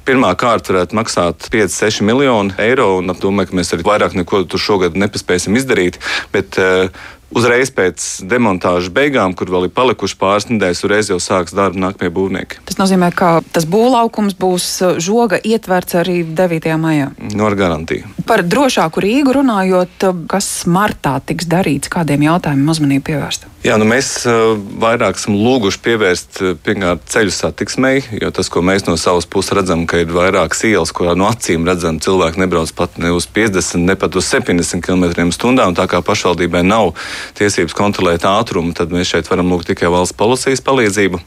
Pirmā 0.08 0.34
kārta 0.39 0.74
varētu 0.74 1.00
maksāt 1.00 1.50
5-6 1.54 2.04
miljoni 2.08 2.58
eiro, 2.62 2.92
un 3.00 3.16
domāju, 3.16 3.51
ka 3.51 3.62
mēs 3.62 3.74
arī 3.75 3.88
vairāk 3.88 4.18
neko 4.20 4.44
tur 4.50 4.62
šogad 4.62 5.00
nepaspēsim 5.00 5.58
izdarīt. 5.60 6.01
Bet, 6.36 6.60
uh, 6.62 7.16
Uzreiz 7.30 7.70
pēc 7.70 8.04
demontāžas 8.26 8.90
beigām, 8.94 9.36
kur 9.38 9.52
vēl 9.54 9.68
ir 9.68 9.74
palikuši 9.76 10.16
pāris 10.18 10.48
nedēļas, 10.50 10.82
uzreiz 10.86 11.12
jau 11.12 11.20
sāks 11.22 11.54
darbu 11.54 11.78
nākamie 11.78 12.10
būvnieki. 12.14 12.64
Tas 12.66 12.80
nozīmē, 12.80 13.12
ka 13.14 13.36
tas 13.54 13.68
būvlaukums 13.70 14.34
būs 14.40 14.66
uh, 14.82 14.96
žoga 14.98 15.38
ietverts 15.38 16.00
arī 16.00 16.24
9. 16.26 16.74
maijā. 16.82 17.12
No 17.38 17.46
ar 17.46 17.58
garantiju. 17.60 18.10
Par 18.26 18.42
drošāku 18.42 19.04
Rīgu 19.06 19.36
runājot, 19.38 20.08
uh, 20.10 20.24
kas 20.32 20.50
martā 20.66 21.20
tiks 21.22 21.46
darīts, 21.50 21.92
kādiem 21.94 22.26
jautājumiem 22.26 22.74
uzmanību 22.74 23.06
pievērst? 23.12 23.46
Jā, 23.62 23.76
nu 23.78 23.86
mēs 23.86 24.10
uh, 24.26 24.56
vairāk 24.82 25.20
esam 25.20 25.38
lūguši 25.38 25.82
pievērst 25.86 26.42
pirmkārt 26.66 27.06
ceļu 27.14 27.36
satiksmei, 27.36 28.02
jo 28.24 28.34
tas, 28.34 28.50
ko 28.50 28.64
mēs 28.66 28.88
no 28.88 28.98
savas 28.98 29.30
puses 29.30 29.54
redzam, 29.54 29.86
ka 29.86 30.02
ir 30.02 30.10
vairākas 30.16 30.64
ielas, 30.66 30.96
kurā 30.96 31.14
no 31.20 31.30
acīm 31.30 31.68
redzam, 31.68 32.02
cilvēki 32.02 32.42
nebrauc 32.42 32.74
pat 32.74 32.98
ne 32.98 33.14
uz 33.14 33.30
50, 33.30 33.86
ne 33.86 33.98
pat 34.00 34.18
uz 34.18 34.32
70 34.32 34.82
km/h. 34.82 35.70
Tā 35.78 35.86
kā 35.92 36.02
pašvaldībai 36.06 36.64
nav 36.66 36.96
tiesības 37.40 37.76
kontrolēt 37.78 38.28
ātrumu, 38.28 38.76
tad 38.78 38.94
mēs 38.94 39.12
šeit 39.14 39.30
varam 39.32 39.52
lūgt 39.54 39.72
tikai 39.74 39.92
valsts 39.92 40.18
policijas 40.18 40.64
palīdzību. 40.66 41.22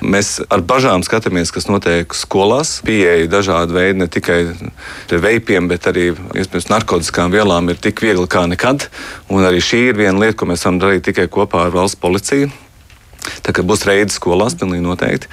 Mēs 0.00 0.38
ar 0.48 0.62
bažām 0.64 1.02
skatāmies, 1.04 1.52
kas 1.52 1.68
notiek 1.68 2.14
skolās. 2.16 2.78
Pieeja 2.86 3.28
dažādi 3.30 3.76
veidi, 3.76 3.98
ne 4.00 4.08
tikai 4.08 4.40
veipiem, 5.10 5.68
bet 5.68 5.90
arī 5.90 6.10
narkotikām 6.70 7.34
vielām 7.34 7.68
ir 7.72 7.80
tik 7.82 8.00
viegli 8.04 8.24
kā 8.30 8.46
nekad. 8.48 8.88
Un 9.28 9.44
arī 9.44 9.60
šī 9.64 9.90
ir 9.90 10.00
viena 10.00 10.16
lieta, 10.22 10.38
ko 10.40 10.48
mēs 10.48 10.64
varam 10.64 10.80
darīt 10.80 11.06
tikai 11.10 11.28
kopā 11.28 11.66
ar 11.66 11.76
valsts 11.76 12.00
policiju. 12.00 12.50
Tā 13.44 13.54
kā 13.56 13.64
būs 13.66 13.84
reidi 13.88 14.14
skolās, 14.14 14.56
pilnīgi 14.58 14.84
noteikti. 14.84 15.30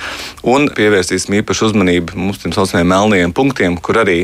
Un 0.48 0.67
pievērsīsim 0.75 1.38
īpašu 1.41 1.72
uzmanību 1.72 2.17
mums 2.20 2.41
tiem 2.41 2.53
saucamajiem 2.56 2.91
melnajiem 2.91 3.34
punktiem, 3.36 3.77
kur 3.84 4.01
arī 4.03 4.17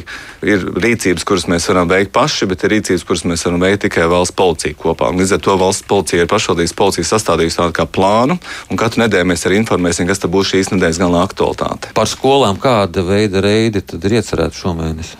ir 0.46 0.66
rīcības, 0.84 1.26
kuras 1.28 1.48
mēs 1.52 1.68
varam 1.72 1.90
veikt 1.92 2.14
paši, 2.16 2.48
bet 2.52 2.66
ir 2.66 2.76
rīcības, 2.76 3.06
kuras 3.08 3.26
mēs 3.30 3.46
varam 3.48 3.64
veikt 3.64 3.86
tikai 3.88 4.08
valsts 4.12 4.36
policija 4.38 4.78
kopā. 4.80 5.12
Un 5.12 5.22
līdz 5.22 5.38
ar 5.38 5.44
to 5.48 5.58
valsts 5.62 5.88
policija 5.90 6.26
ir 6.26 6.32
pašvaldības 6.32 6.76
policija 6.80 7.10
sastādījusi 7.14 7.60
tādu 7.62 7.78
kā 7.80 7.88
plānu, 7.88 8.40
un 8.70 8.80
katru 8.80 9.04
nedēļu 9.04 9.32
mēs 9.32 9.48
arī 9.48 9.62
informēsim, 9.62 10.10
kas 10.10 10.24
būs 10.24 10.54
šīs 10.54 10.74
nedēļas 10.74 11.02
galvenā 11.04 11.24
aktualitāte. 11.28 11.94
Par 11.98 12.10
skolām 12.12 12.60
kāda 12.62 13.06
veida 13.08 13.44
reidi 13.44 13.84
tad 13.86 14.04
ir 14.08 14.20
iecerēti 14.20 14.64
šomēnes? 14.64 15.16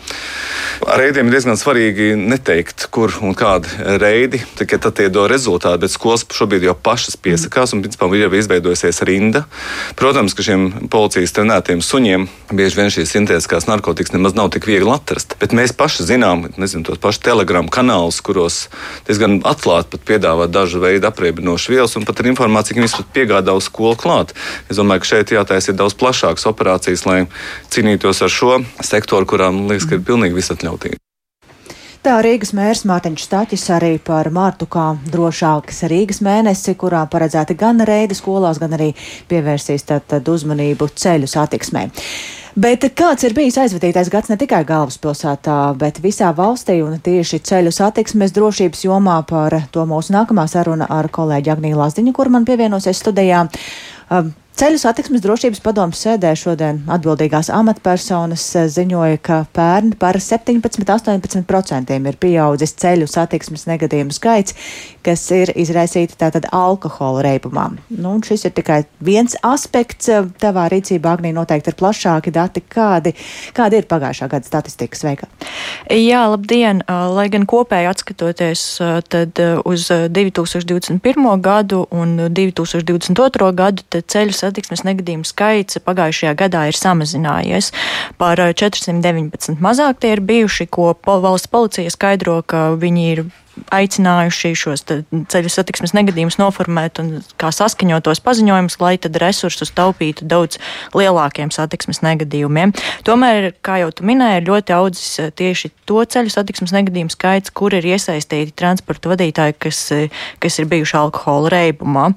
Reidiem 0.82 1.30
ir 1.30 1.36
diezgan 1.36 1.58
svarīgi 1.60 2.14
neteikt, 2.18 2.88
kur 2.94 3.14
un 3.24 3.36
kādi 3.38 3.70
reidi, 4.02 4.40
tikai 4.58 4.80
tad 4.82 4.98
tie 4.98 5.06
dod 5.14 5.30
rezultātu, 5.32 5.84
bet 5.84 5.94
skolas 5.94 6.26
šobrīd 6.34 6.66
jau 6.66 6.74
pašas 6.74 7.18
piesakās 7.22 7.76
un, 7.76 7.84
principā, 7.86 8.10
ir 8.18 8.26
jau 8.26 8.32
izveidojusies 8.40 9.04
rinda. 9.08 9.44
Protams, 10.00 10.34
ka 10.34 10.46
šiem 10.46 10.90
policijas 10.94 11.36
trenētiem 11.36 11.84
suņiem 11.86 12.26
bieži 12.54 12.80
vien 12.80 12.92
šīs 12.94 13.14
sintētiskās 13.14 13.70
narkotikas 13.70 14.16
nemaz 14.16 14.36
nav 14.38 14.50
tik 14.56 14.68
viegli 14.70 14.90
atrast, 14.94 15.38
bet 15.42 15.54
mēs 15.56 15.76
paši 15.78 16.08
zinām, 16.10 16.48
nezinu, 16.58 16.86
tos 16.90 17.02
pašus 17.04 17.24
telegramu 17.26 17.72
kanālus, 17.74 18.22
kuros 18.26 18.68
diezgan 19.08 19.40
atklāti 19.48 19.94
pat 19.94 20.08
piedāvā 20.10 20.50
dažu 20.52 20.82
veidu 20.84 21.10
apriebinošu 21.10 21.76
vielas 21.76 21.96
un 22.00 22.08
pat 22.10 22.24
ar 22.24 22.32
informāciju, 22.34 22.78
ka 22.78 22.84
viņas 22.84 22.98
pat 23.00 23.14
piegādā 23.16 23.56
uz 23.58 23.70
skolu 23.70 23.98
klāt. 24.00 24.34
Es 24.70 24.82
domāju, 24.82 25.06
ka 25.06 25.12
šeit 25.14 25.36
jātaisa 25.38 25.72
ir 25.72 25.80
daudz 25.80 25.98
plašākas 26.02 26.50
operācijas, 26.50 27.06
lai 27.10 27.20
cīnītos 27.74 28.26
ar 28.26 28.34
šo 28.34 28.60
sektoru, 28.84 29.30
kurām 29.30 29.66
liekas, 29.70 29.88
ka 29.90 30.00
ir 30.00 30.06
pilnīgi 30.08 30.38
visatļauts 30.38 30.63
atļautība. 30.64 31.00
Tā 32.04 32.18
Rīgas 32.20 32.50
mērs 32.52 32.82
Mārtiņš 32.84 33.24
Staķis 33.24 33.70
arī 33.78 33.94
par 34.04 34.28
Mārtu 34.36 34.68
kā 34.68 34.90
drošākas 35.08 35.86
Rīgas 35.88 36.20
mēnesi, 36.26 36.76
kurā 36.76 37.06
paredzēti 37.08 37.56
gan 37.56 37.80
reidi 37.80 38.18
skolās, 38.18 38.60
gan 38.60 38.76
arī 38.76 38.90
pievērsīs 39.32 39.88
tad 39.88 40.28
uzmanību 40.28 40.90
ceļu 41.00 41.30
satiksmē. 41.32 41.86
Bet 42.60 42.84
kāds 42.94 43.24
ir 43.24 43.34
bijis 43.34 43.56
aizvadītais 43.58 44.12
gads 44.14 44.30
ne 44.30 44.36
tikai 44.38 44.62
galvaspilsētā, 44.68 45.56
bet 45.80 46.04
visā 46.04 46.28
valstī 46.36 46.82
un 46.84 47.00
tieši 47.02 47.40
ceļu 47.48 47.72
satiksmes 47.74 48.36
drošības 48.36 48.84
jomā 48.84 49.16
par 49.26 49.56
to 49.72 49.88
mūsu 49.90 50.14
nākamā 50.14 50.44
saruna 50.52 50.92
ar 50.92 51.08
kolēģi 51.08 51.56
Agniju 51.56 51.80
Lazdiņu, 51.80 52.14
kur 52.14 52.30
man 52.30 52.46
pievienosies 52.46 53.00
studijā. 53.00 53.48
Ceļu 54.54 54.78
satiksmes 54.78 55.24
drošības 55.24 55.64
padomus 55.66 56.04
sēdē 56.04 56.30
šodien 56.38 56.84
atbildīgās 56.94 57.48
amatpersonas 57.50 58.44
eh, 58.60 58.68
ziņoja, 58.70 59.18
ka 59.26 59.38
pērn 59.50 59.96
par 59.98 60.20
17-18% 60.22 61.98
ir 61.98 62.18
pieaudzis 62.22 62.76
ceļu 62.78 63.08
satiksmes 63.10 63.66
negadījumu 63.66 64.14
skaits, 64.14 64.54
kas 65.02 65.24
ir 65.34 65.50
izraisīti 65.58 66.20
tātad 66.22 66.46
alkohola 66.54 67.24
reibumā. 67.26 67.64
Nu, 67.98 68.12
šis 68.22 68.46
ir 68.46 68.54
tikai 68.54 68.84
viens 69.02 69.34
aspekts. 69.42 70.12
Tavā 70.38 70.68
rīcībā, 70.70 71.16
Agnī, 71.18 71.34
noteikti 71.34 71.74
ir 71.74 71.80
plašāki 71.80 72.36
dati. 72.36 72.62
Kādi, 72.62 73.16
kādi 73.58 73.82
ir 73.82 73.90
pagājušā 73.90 74.30
gada 74.36 74.46
statistikas 74.46 75.02
veika? 75.08 75.32
Jā, 75.90 76.28
labdien! 76.30 76.86
Lai 76.88 77.26
gan 77.34 77.50
kopēji 77.50 77.90
atskatoties 77.90 78.68
tad 79.10 79.42
uz 79.66 79.90
2021. 79.90 81.34
gadu 81.42 81.84
un 81.90 82.16
2022. 82.30 83.52
gadu, 83.58 83.90
tad 83.90 84.10
ceļu 84.14 84.43
satiksmes 84.44 84.86
negadījumu 84.88 85.28
skaits 85.28 85.82
pagājušajā 85.88 86.36
gadā 86.44 86.68
ir 86.70 86.80
samazinājies. 86.80 87.72
Par 88.22 88.40
419 88.40 89.64
mazāk 89.64 90.04
tie 90.04 90.16
ir 90.18 90.24
bijuši, 90.24 90.70
ko 90.70 90.92
valsts 91.06 91.52
policija 91.52 91.94
skaidro, 91.94 92.42
ka 92.46 92.74
viņi 92.80 93.08
ir 93.14 93.26
aicinājuši 93.74 94.52
šos 94.58 94.84
ceļu 94.86 95.52
satiksmes 95.52 95.94
negadījumus 95.96 96.40
noformēt 96.42 97.00
un 97.04 97.12
kā 97.42 97.52
saskaņotos 97.54 98.22
paziņojumus, 98.26 98.80
lai 98.82 98.96
tad 99.02 99.18
resursus 99.22 99.74
taupītu 99.76 100.28
daudz 100.30 100.60
lielākiem 100.98 101.54
satiksmes 101.54 102.02
negadījumiem. 102.06 102.74
Tomēr, 103.08 103.52
kā 103.66 103.80
jau 103.84 103.92
tu 103.94 104.08
minēji, 104.10 104.42
ir 104.42 104.50
ļoti 104.50 104.76
audzis 104.78 105.14
eh, 105.22 105.32
tieši 105.36 105.74
to 105.90 106.02
ceļu 106.02 106.34
satiksmes 106.34 106.74
negadījumu 106.76 107.14
skaits, 107.14 107.54
kur 107.54 107.76
ir 107.78 107.86
iesaistīti 107.94 108.56
transporta 108.58 109.14
vadītāji, 109.14 109.58
kas, 109.68 109.86
eh, 109.94 110.22
kas 110.44 110.60
ir 110.60 110.70
bijuši 110.74 111.00
alkohola 111.04 111.54
reibumā. 111.54 112.10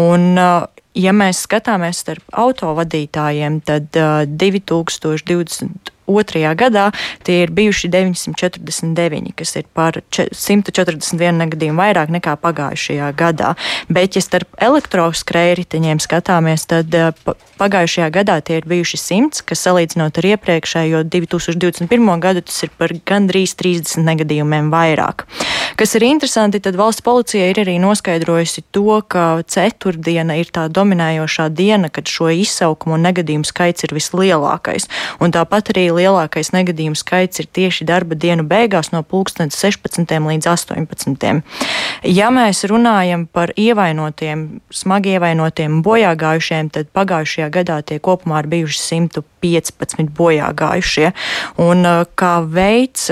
Un, 0.00 0.30
eh, 0.38 0.79
Ja 0.98 1.12
mēs 1.14 1.44
skatāmies 1.46 2.00
starp 2.02 2.24
autovadītājiem, 2.34 3.60
tad 3.62 3.94
uh, 3.94 4.24
2020 4.26 5.90
otrajā 6.10 6.52
gadā 6.58 6.88
tie 7.26 7.42
ir 7.44 7.52
bijuši 7.54 7.90
949, 7.92 9.32
kas 9.38 9.54
ir 9.60 9.66
par 9.74 10.00
141 10.10 11.40
negadījumu 11.44 11.80
vairāk 11.80 12.12
nekā 12.14 12.36
pagājušajā 12.42 13.10
gadā. 13.18 13.54
Bet, 13.92 14.16
ja 14.18 14.24
starp 14.24 14.50
elektroskrējriteņiem 14.62 16.02
skatāmies, 16.02 16.66
tad 16.70 16.94
eh, 16.96 17.10
pagājušajā 17.60 18.10
gadā 18.14 18.40
tie 18.44 18.60
ir 18.60 18.68
bijuši 18.70 19.00
100, 19.04 19.44
kas 19.48 19.64
salīdzinot 19.66 20.20
ar 20.20 20.30
iepriekšējo 20.34 21.04
2021. 21.12 22.12
gadu, 22.22 22.44
tas 22.46 22.62
ir 22.66 22.74
par 22.80 22.94
gandrīz 23.06 23.54
30 23.60 24.06
negadījumiem 24.06 24.72
vairāk. 24.72 25.26
Kas 25.80 25.94
ir 25.96 26.04
interesanti, 26.04 26.58
tad 26.60 26.76
valsts 26.76 27.00
policija 27.00 27.46
ir 27.48 27.58
arī 27.62 27.78
noskaidrojusi 27.80 28.66
to, 28.76 28.98
ka 29.08 29.40
ceturtdiena 29.48 30.36
ir 30.36 30.50
tā 30.52 30.66
dominējošā 30.68 31.46
diena, 31.56 31.88
kad 31.88 32.04
šo 32.04 32.28
izsaukumu 32.36 32.98
un 32.98 33.06
negadījumu 33.08 33.48
skaits 33.48 33.88
ir 33.88 33.94
vislielākais. 33.96 34.90
Un 35.24 35.32
tāpat 35.32 35.72
arī 35.72 35.86
lielākais 35.96 36.52
negadījumu 36.52 37.00
skaits 37.00 37.40
ir 37.40 37.48
tieši 37.48 37.88
darba 37.88 38.12
dienu 38.12 38.44
beigās 38.44 38.92
no 38.92 39.00
16. 39.00 40.04
līdz 40.04 40.52
18. 40.52 41.42
Ja 42.12 42.28
mēs 42.28 42.64
runājam 42.68 43.24
par 43.24 43.56
ievainotiem, 43.56 44.60
smagi 44.68 45.16
ievainotiem 45.16 45.80
bojāgājušiem, 45.80 46.74
tad 46.76 46.92
pagājušajā 46.92 47.48
gadā 47.56 47.80
tie 47.80 48.04
kopumā 48.04 48.44
ir 48.44 48.52
bijuši 48.52 48.84
115 49.00 50.12
bojāgājušie. 50.12 51.14
Un 51.56 51.94
kā 52.20 52.34
veids, 52.44 53.08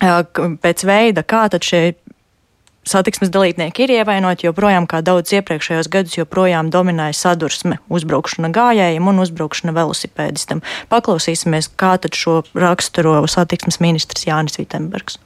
pēc 0.00 0.84
veida, 0.86 1.22
kā 1.24 1.46
tad 1.52 1.64
šie 1.64 1.94
satiksmes 2.86 3.32
dalībnieki 3.34 3.84
ir 3.84 3.94
ievainoti, 3.98 4.46
joprojām 4.46 4.86
kā 4.86 5.02
daudz 5.02 5.34
iepriekšējos 5.34 5.90
gadus, 5.90 6.16
joprojām 6.20 6.70
dominēja 6.70 7.16
sadursme, 7.18 7.80
uzbraukšana 7.90 8.52
gājējiem 8.54 9.10
un 9.10 9.22
uzbraukšana 9.24 9.74
velosipēdistam. 9.76 10.62
Paklausīsimies, 10.92 11.72
kā 11.80 11.96
tad 12.02 12.14
šo 12.14 12.42
raksturo 12.54 13.18
satiksmes 13.30 13.80
ministrs 13.82 14.28
Jānis 14.28 14.60
Vitsenbergs. 14.60 15.18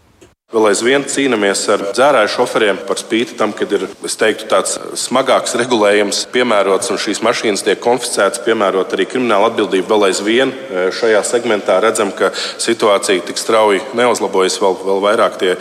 Vēl 0.50 0.64
aizvien 0.66 1.04
cīnāmies 1.06 1.60
ar 1.70 1.82
dzērāju 1.92 2.30
šoferiem 2.32 2.78
par 2.82 2.98
spīti 2.98 3.36
tam, 3.38 3.52
ka 3.54 3.68
ir 3.70 3.84
teiktu, 4.02 4.48
tāds 4.50 4.72
smagāks 4.98 5.52
regulējums 5.60 6.24
piemērots 6.34 6.90
un 6.90 6.98
šīs 6.98 7.20
mašīnas 7.22 7.62
tiek 7.62 7.78
konfiscētas, 7.78 8.40
piemērot 8.42 8.96
arī 8.96 9.06
krimināla 9.06 9.52
atbildību. 9.52 9.86
Vēl 9.92 10.08
aizvien 10.08 10.50
e, 10.50 10.88
šajā 10.90 11.20
segmentā 11.28 11.76
redzam, 11.84 12.10
ka 12.10 12.32
situācija 12.34 13.22
tik 13.28 13.38
strauji 13.38 13.84
neuzlabojas, 13.94 14.56
vēl, 14.58 14.74
vēl 14.88 14.98
vairāk 15.04 15.36
tie 15.38 15.52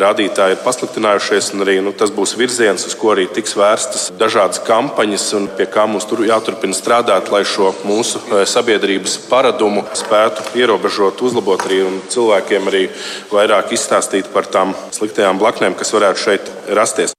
rādītāji 0.00 0.56
ir 0.56 0.64
pasliktinājušies. 0.64 1.50
Arī, 1.66 1.76
nu, 1.84 1.92
tas 1.92 2.08
būs 2.16 2.32
virziens, 2.40 2.88
uz 2.88 2.96
ko 2.96 3.12
arī 3.12 3.28
tiks 3.28 3.52
vērstas 3.58 4.08
dažādas 4.16 4.64
kampaņas 4.64 5.28
un 5.36 5.50
pie 5.60 5.68
kā 5.68 5.84
mums 5.84 6.08
tur 6.08 6.24
jāturpina 6.24 6.72
strādāt, 6.72 7.28
lai 7.36 7.42
šo 7.44 7.74
mūsu 7.84 8.24
e, 8.24 8.40
sabiedrības 8.48 9.20
paradumu 9.28 9.84
spētu 9.92 10.56
ierobežot, 10.56 11.20
uzlabot 11.28 11.68
arī 11.68 11.84
un 11.90 12.00
cilvēkiem 12.08 12.72
arī 12.72 12.84
vairāk 13.28 13.76
izstāstīt 13.76 14.32
par 14.32 14.37
tām 14.46 14.74
sliktajām 14.94 15.38
blaknēm, 15.40 15.74
kas 15.74 15.90
varētu 15.92 16.22
šeit 16.22 16.50
rasties. 16.76 17.14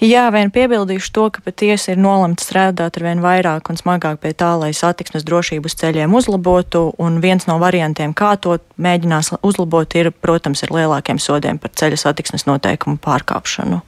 Jā, 0.00 0.26
vien 0.32 0.48
piebildīšu 0.52 1.12
to, 1.12 1.26
ka 1.32 1.42
patiesi 1.44 1.92
ir 1.92 2.00
nolemts 2.00 2.46
strādāt 2.46 2.96
ar 2.96 3.04
vien 3.04 3.20
vairāk 3.20 3.68
un 3.72 3.76
smagāk 3.76 4.20
pie 4.22 4.32
tā, 4.36 4.54
lai 4.60 4.70
satiksmes 4.76 5.24
drošību 5.28 5.68
uz 5.68 5.76
ceļiem 5.80 6.14
uzlabotu, 6.16 6.94
un 7.00 7.20
viens 7.20 7.44
no 7.48 7.58
variantiem, 7.60 8.14
kā 8.16 8.34
to 8.40 8.58
mēģinās 8.80 9.34
uzlabot, 9.44 9.96
ir, 10.00 10.10
protams, 10.12 10.64
ar 10.64 10.72
lielākiem 10.76 11.20
sodiem 11.20 11.60
par 11.60 11.72
ceļa 11.76 12.00
satiksmes 12.00 12.48
noteikumu 12.48 13.00
pārkāpšanu. 13.04 13.80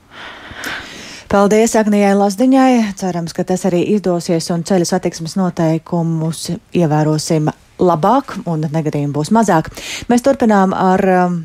Paldies 1.32 1.72
Agnijai 1.80 2.12
Lazdiņai. 2.12 2.92
Cerams, 3.00 3.32
ka 3.32 3.46
tas 3.48 3.64
arī 3.64 3.80
izdosies 3.94 4.50
un 4.52 4.66
ceļa 4.68 4.84
satiksmes 4.90 5.38
noteikumus 5.40 6.50
ievērosim 6.76 7.48
labāk 7.80 8.36
un 8.44 8.66
negadījumu 8.68 9.16
būs 9.16 9.32
mazāk. 9.32 9.70
Mēs 10.12 10.24
turpinām 10.26 10.76
ar 10.76 11.02
um, 11.08 11.38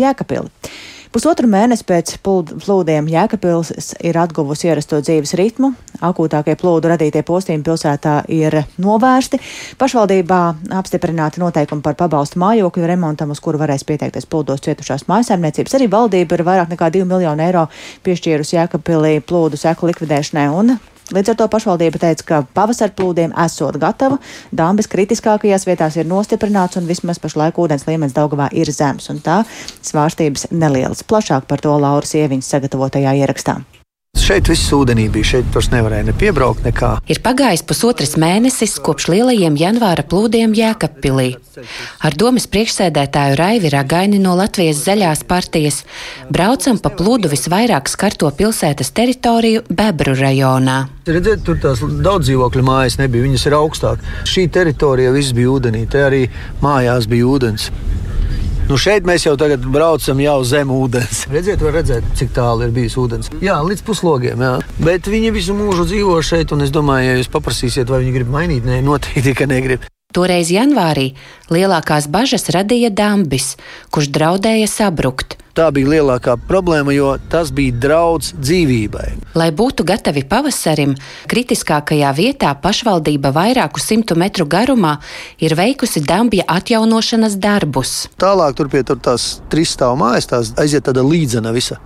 Jēkabili. 0.00 0.50
Pusotru 1.14 1.46
mēnesi 1.46 1.84
pēc 1.86 2.16
plūdiem 2.26 3.06
Jēkabils 3.06 3.92
ir 4.02 4.16
atguvusi 4.18 4.66
ierasto 4.66 4.98
dzīves 4.98 5.36
ritmu. 5.38 5.68
Akūtākie 6.02 6.56
plūdu 6.58 6.90
radītie 6.90 7.20
postījumi 7.22 7.62
pilsētā 7.68 8.14
ir 8.34 8.56
novērsti. 8.82 9.38
Pašvaldībā 9.78 10.40
apstiprināti 10.74 11.38
noteikumi 11.38 11.84
par 11.86 11.94
pabalstu 12.00 12.42
mājokļu 12.42 12.88
remontam, 12.90 13.30
uz 13.30 13.38
kuru 13.44 13.60
varēs 13.62 13.86
pieteikties 13.86 14.26
plūdos 14.26 14.64
cietušās 14.66 15.06
mājasēmniecības. 15.06 15.76
Arī 15.78 15.88
valdība 15.92 16.34
ir 16.34 16.42
vairāk 16.50 16.74
nekā 16.74 16.90
2 16.98 17.06
miljonu 17.12 17.46
eiro 17.46 17.68
piešķīrusi 18.02 18.58
Jēkabīlī 18.58 19.20
plūdu 19.22 19.62
seku 19.62 19.92
likvidēšanai 19.92 20.48
un 20.50 20.74
Līdz 21.12 21.34
ar 21.34 21.36
to 21.36 21.48
pašvaldība 21.52 22.00
teica, 22.00 22.24
ka 22.24 22.40
pavasara 22.56 22.94
plūdiem 22.96 23.34
esot 23.44 23.76
gatava, 23.80 24.16
dambis 24.56 24.88
kritiskākajās 24.88 25.68
vietās 25.68 25.98
ir 26.00 26.08
nostiprināts 26.08 26.80
un 26.80 26.88
vismaz 26.88 27.20
pašlaik 27.20 27.60
ūdens 27.60 27.84
līmenis 27.84 28.16
Daugavā 28.16 28.48
ir 28.56 28.72
zems, 28.72 29.10
un 29.12 29.20
tā 29.20 29.42
svārstības 29.84 30.48
nelielas. 30.56 31.04
Plašāk 31.04 31.44
par 31.50 31.60
to 31.60 31.76
Lauras 31.76 32.16
Ieviņas 32.16 32.54
sagatavotajā 32.56 33.18
ierakstā. 33.20 33.60
Šeit 34.14 34.48
viss 34.48 34.70
ūdenī 34.72 35.08
bija. 35.12 35.26
Šeit 35.34 35.48
vairs 35.52 35.68
nevarēja 35.72 36.06
ne 36.06 36.14
piebraukt. 36.16 36.62
Nekā. 36.64 36.94
Ir 37.10 37.18
pagājis 37.24 37.64
pusotrs 37.66 38.14
mēnesis 38.20 38.78
kopš 38.84 39.10
lielajiem 39.12 39.58
janvāra 39.60 40.04
plūdiem 40.06 40.54
Jēkabpilī. 40.56 41.34
Ar 42.06 42.16
domas 42.18 42.46
priekšsēdētāju 42.50 43.36
Raivi 43.38 43.72
Ragaini 43.74 44.20
no 44.22 44.32
Latvijas 44.38 44.80
zaļās 44.86 45.24
partijas 45.28 45.82
braucam 46.32 46.80
pa 46.82 46.94
plūdu 46.94 47.30
visvairāk 47.32 47.90
skarto 47.92 48.30
pilsētas 48.38 48.94
teritoriju 48.96 49.66
Bebru 49.68 50.16
rajonā. 50.18 50.78
Redziet, 51.04 51.44
tur 51.44 51.60
tās 51.60 51.82
daudz 51.84 52.30
dzīvokļu 52.30 52.64
mājas 52.64 52.96
nebija, 53.02 53.26
viņas 53.26 53.48
ir 53.50 53.58
augstāk. 53.58 54.08
Šī 54.30 54.46
teritorija 54.48 55.12
viss 55.14 55.36
bija 55.36 55.52
ūdenī, 55.58 55.84
te 55.90 56.00
arī 56.06 56.24
mājās 56.64 57.10
bija 57.10 57.28
ūdens. 57.28 57.68
Nu 58.64 58.78
šeit 58.80 59.04
mēs 59.04 59.26
jau 59.26 59.34
tagad 59.36 59.64
braucam 59.68 60.20
jau 60.24 60.38
zem 60.48 60.70
ūdens. 60.72 61.24
Redziet, 61.32 61.60
var 61.60 61.74
redzēt, 61.76 62.06
cik 62.16 62.30
tālu 62.32 62.64
ir 62.64 62.72
bijis 62.72 62.96
ūdens. 63.00 63.28
Jā, 63.44 63.58
līdz 63.60 63.84
puslogiem. 63.84 64.40
Jā. 64.40 64.54
Bet 64.80 65.10
viņi 65.12 65.34
visu 65.36 65.56
mūžu 65.58 65.84
dzīvo 65.90 66.16
šeit, 66.24 66.54
un 66.56 66.64
es 66.64 66.72
domāju, 66.72 67.10
ja 67.10 67.18
jūs 67.20 67.28
paprasīsiet, 67.34 67.92
vai 67.92 68.00
viņi 68.06 68.14
grib 68.16 68.32
mainīt, 68.32 68.64
nē, 68.64 68.80
noteikti, 68.86 69.36
ka 69.36 69.50
negrib. 69.50 69.84
Toreiz 70.14 70.46
janvārī 70.54 71.08
lielākās 71.50 72.06
bažas 72.06 72.46
radīja 72.54 72.92
dambis, 72.94 73.56
kurš 73.90 74.12
draudēja 74.14 74.68
sabrukt. 74.70 75.34
Tā 75.54 75.68
bija 75.74 75.90
lielākā 75.90 76.36
problēma, 76.46 76.90
jo 76.94 77.12
tas 77.30 77.50
bija 77.54 77.74
draudz 77.82 78.32
dzīvībai. 78.38 79.08
Lai 79.38 79.48
būtu 79.54 79.86
gatavi 79.86 80.22
pavasarim, 80.30 80.92
kritiskākajā 81.30 82.12
vietā 82.14 82.52
pašvaldība 82.62 83.32
vairāku 83.34 83.82
simtu 83.82 84.14
metru 84.18 84.46
garumā 84.50 84.96
ir 85.42 85.56
veikusi 85.58 86.02
dambja 86.06 86.46
atjaunošanas 86.56 87.34
darbus. 87.42 87.96
Tālāk 88.18 88.54
tur 88.58 88.70
pie 88.70 88.84
tur 88.86 89.02
tās 89.02 89.40
trīs 89.50 89.74
stāvu 89.74 89.98
mājas, 90.02 90.30
tās 90.30 90.54
aiziet 90.62 90.86
tāda 90.86 91.02
līdzena 91.06 91.54
visa. 91.54 91.80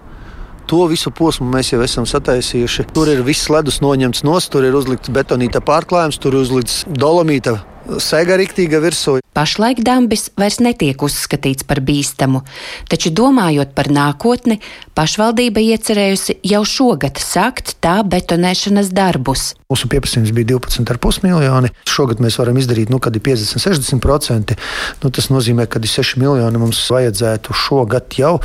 To 0.69 0.85
visu 0.89 1.09
posmu 1.17 1.49
mēs 1.49 1.73
jau 1.73 1.81
esam 1.81 2.05
sataisījuši. 2.05 2.91
Tur 2.93 3.09
ir 3.09 3.25
viss 3.25 3.49
ledus 3.49 3.81
noņemts 3.81 4.21
no 4.29 4.37
stūra, 4.37 4.53
tur 4.59 4.69
ir 4.69 4.77
uzlikts 4.77 5.13
betonīta 5.17 5.65
pārklājums, 5.65 6.21
tur 6.21 6.37
ir 6.37 6.45
uzlikts 6.45 6.83
dolomīta 6.93 7.57
sega 7.97 8.37
riktīga 8.39 8.81
virsū. 8.83 9.19
Pašlaik 9.37 9.81
dambis 9.87 10.29
vairs 10.39 10.59
netiek 10.61 11.01
uzskatīts 11.05 11.67
par 11.69 11.81
bīstamu, 11.85 12.43
taču 12.91 13.13
domājot 13.15 13.75
par 13.77 13.91
nākotni, 13.95 14.59
pašvaldība 14.99 15.63
iecerējusi 15.75 16.39
jau 16.53 16.65
šogad 16.67 17.21
sākt 17.23 17.77
tā 17.85 18.01
betonēšanas 18.03 18.91
darbus. 18.95 19.53
Mūsu 19.71 19.91
pieprasījums 19.93 20.33
bija 20.37 20.57
12,5 20.57 21.23
miljoni. 21.27 21.71
Šogad 21.89 22.23
mēs 22.25 22.39
varam 22.41 22.59
izdarīt, 22.61 22.91
nu, 22.93 23.01
kad 23.03 23.17
ir 23.17 23.23
50-60%. 23.25 24.59
Nu, 25.05 25.13
tas 25.15 25.31
nozīmē, 25.33 25.69
ka 25.71 25.81
6 25.81 26.19
miljoni 26.21 26.61
mums 26.61 26.83
vajadzētu 26.93 27.57
šogad 27.57 28.19
jau 28.19 28.39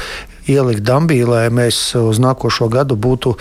ielikt 0.48 0.84
dambī, 0.86 1.22
lai 1.28 1.48
mēs 1.54 1.80
uz 2.00 2.20
nākošo 2.22 2.70
gadu 2.72 3.00
būtu 3.00 3.38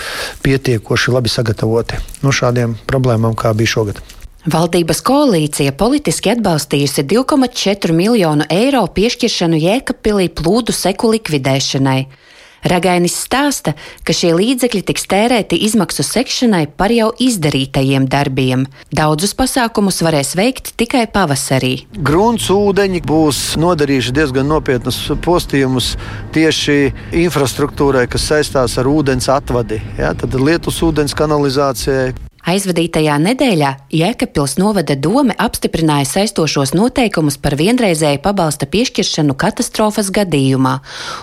pietiekoši 0.47 1.15
labi 1.15 1.33
sagatavoti 1.33 2.01
no 2.23 2.35
šādiem 2.35 2.79
problēmām, 2.87 3.37
kā 3.39 3.55
bija 3.59 3.77
šogad. 3.77 4.03
Valdības 4.43 4.99
koalīcija 5.07 5.71
politiski 5.79 6.33
atbalstījusi 6.33 7.05
2,4 7.07 7.95
miljonu 7.95 8.43
eiro 8.51 8.81
piešķiršanu 8.91 9.61
Jēkabpilī 9.63 10.33
plūdu 10.35 10.75
seku 10.75 11.13
likvidēšanai. 11.13 12.01
Ragainis 12.67 13.15
stāsta, 13.23 13.77
ka 14.03 14.15
šie 14.15 14.33
līdzekļi 14.35 14.81
tiks 14.89 15.07
tērēti 15.11 15.61
izmaksu 15.67 16.03
sekšanai 16.07 16.65
par 16.75 16.91
jau 16.95 17.13
izdarītajiem 17.23 18.09
darbiem. 18.11 18.65
Daudzus 18.91 19.37
pasākumus 19.39 20.03
varēs 20.03 20.35
veikt 20.39 20.73
tikai 20.79 21.05
pavasarī. 21.11 21.87
Grunts 21.95 22.51
ūdeņi 22.51 23.05
būs 23.07 23.45
nodarījuši 23.63 24.17
diezgan 24.19 24.51
nopietnus 24.51 24.99
postījumus 25.23 25.95
tieši 26.35 26.79
infrastruktūrai, 27.23 28.09
kas 28.11 28.27
saistās 28.31 28.75
ar 28.83 28.91
ūdens 28.91 29.31
atvadi. 29.31 29.79
Ja, 30.03 30.15
tad 30.19 30.35
lietus 30.35 30.83
ūdens 30.83 31.15
kanalizācijai. 31.19 32.11
Aizvadītajā 32.43 33.21
nedēļā 33.23 33.69
Jēkabpils 33.95 34.57
novada 34.59 34.97
dome 34.99 35.37
apstiprināja 35.39 36.09
saistošos 36.11 36.73
noteikumus 36.75 37.37
par 37.39 37.55
vienreizēju 37.61 38.19
pabalsta 38.25 38.67
piešķiršanu 38.67 39.37
katastrofas 39.39 40.11
gadījumā, 40.11 40.81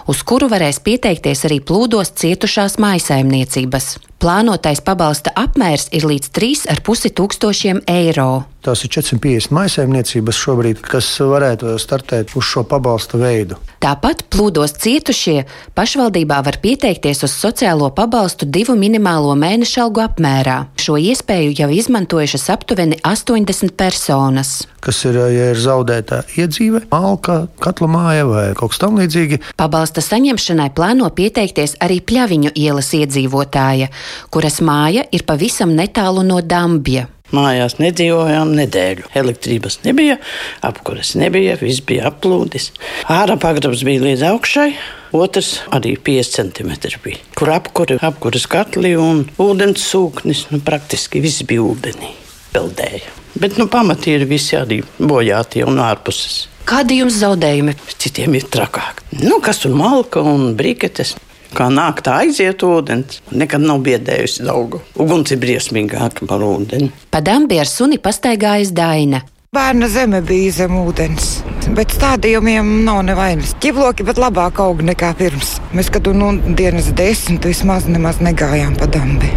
uz 0.08 0.22
kuru 0.24 0.48
varēs 0.48 0.80
pieteikties 0.86 1.44
arī 1.50 1.60
plūdos 1.60 2.16
cietušās 2.22 2.80
maisaimniecības. 2.80 3.98
Plānotais 4.20 4.82
pabalsta 4.84 5.32
apmērs 5.40 5.86
ir 5.96 6.04
līdz 6.08 6.32
3,5 6.36 7.12
tūkstošiem 7.16 7.78
eiro. 7.88 8.44
Tās 8.60 8.82
ir 8.84 8.92
450 8.92 9.54
maisaimniecības 9.56 10.36
šobrīd, 10.36 10.82
kas 10.84 11.08
varētu 11.24 11.78
startēt 11.80 12.34
uz 12.36 12.44
šo 12.44 12.66
pabalsta 12.68 13.16
veidu. 13.22 13.56
Tāpat 13.80 14.26
plūdos 14.28 14.76
cietušie 14.84 15.46
pašvaldībā 15.76 16.42
var 16.44 16.60
pieteikties 16.60 17.24
uz 17.24 17.32
sociālo 17.32 17.88
pabalstu 17.96 18.44
divu 18.44 18.76
minimālo 18.76 19.38
mēnešu 19.40 19.86
algu 19.86 20.04
apmērā. 20.04 20.58
Šo 20.80 20.96
iespēju 20.96 21.52
jau 21.58 21.68
izmantojušas 21.76 22.46
aptuveni 22.54 22.96
80 23.04 23.74
personas. 23.76 24.52
Kas 24.80 25.02
ir, 25.10 25.18
ja 25.34 25.50
ir 25.52 25.60
zaudēta 25.60 26.22
iedzīve, 26.40 26.86
malka, 26.94 27.42
katla 27.60 27.90
māja 27.92 28.30
vai 28.30 28.46
kaut 28.56 28.72
kas 28.72 28.80
tamlīdzīgs? 28.86 29.52
Pabalsta 29.60 30.00
saņemšanai 30.06 30.70
plāno 30.78 31.12
pieteikties 31.12 31.76
arī 31.84 32.00
Pļaviņu 32.00 32.56
ielas 32.56 32.94
iedzīvotāja, 32.96 33.92
kuras 34.32 34.62
māja 34.64 35.04
ir 35.12 35.28
pavisam 35.28 35.76
netālu 35.76 36.24
no 36.24 36.40
Dambja. 36.40 37.10
Mājās 37.36 37.78
nedzīvojām 37.78 38.56
nedēļu. 38.58 39.10
Elektrības 39.20 39.80
nebija, 39.84 40.18
apkures 40.66 41.14
nebija, 41.20 41.60
viss 41.62 41.84
bija 41.86 42.10
aplūdis. 42.10 42.72
Ārā 43.12 43.38
pagrabs 43.42 43.84
bija 43.86 44.02
līdz 44.08 44.26
augšai. 44.32 44.72
Otrs 45.18 45.56
arī 45.74 45.96
5 46.06 46.34
cm 46.36 46.74
bija, 47.04 47.22
kur 47.38 47.50
apkuri, 47.54 47.98
apkuras 48.06 48.46
katli 48.50 48.94
un 48.98 49.24
ūdens 49.42 49.86
sūknis. 49.92 50.48
Nu, 50.54 50.62
praktiski 50.66 51.22
viss 51.22 51.46
bija 51.50 51.66
ūdenī, 51.66 52.14
peldēja. 52.54 53.06
Bet 53.40 53.58
nu, 53.62 53.70
pamatīgi 53.70 54.20
ir 54.20 54.30
visi 54.30 54.58
arī 54.58 54.82
bojāti 54.98 55.62
un 55.66 55.82
ārpuses. 55.82 56.48
Kādi 56.70 57.00
jums 57.00 57.18
zaudējumi? 57.22 57.74
Citiem 57.98 58.36
ir 58.38 58.46
trakāk. 58.54 59.02
Nu, 59.22 59.40
kas 59.42 59.62
tur 59.64 59.74
malka 59.78 60.22
un 60.22 60.54
briketes. 60.58 61.16
Kā 61.56 61.68
nāk, 61.74 62.04
tā 62.06 62.20
aiziet 62.26 62.62
ūdens. 62.66 63.24
Nekad 63.34 63.64
nav 63.66 63.82
biedējusi 63.86 64.46
augu. 64.54 64.84
Uguns 65.00 65.34
ir 65.34 65.42
briesmīgāka 65.42 66.28
par 66.30 66.46
ūdeni. 66.46 66.92
Pa 67.10 67.24
dambi 67.26 67.58
ar 67.60 67.70
suni 67.70 67.98
pastaigājas 68.02 68.74
Daina. 68.76 69.24
Bērna 69.50 69.88
zeme 69.90 70.20
bija 70.22 70.52
zem 70.54 70.76
ūdens, 70.78 71.40
bet 71.74 71.96
stādījumiem 71.96 72.68
nav 72.86 73.00
nevainas. 73.08 73.56
Ķivloki 73.64 74.06
pat 74.06 74.20
labāk 74.22 74.60
aug 74.62 74.84
nekā 74.86 75.10
pirms. 75.18 75.56
Mēs, 75.74 75.90
kad 75.90 76.06
nu, 76.14 76.28
dienas 76.60 76.92
desmit 76.94 77.48
vismaz 77.50 77.88
nemaz 77.90 78.22
negājām 78.22 78.76
pa 78.78 78.86
dambi. 78.94 79.32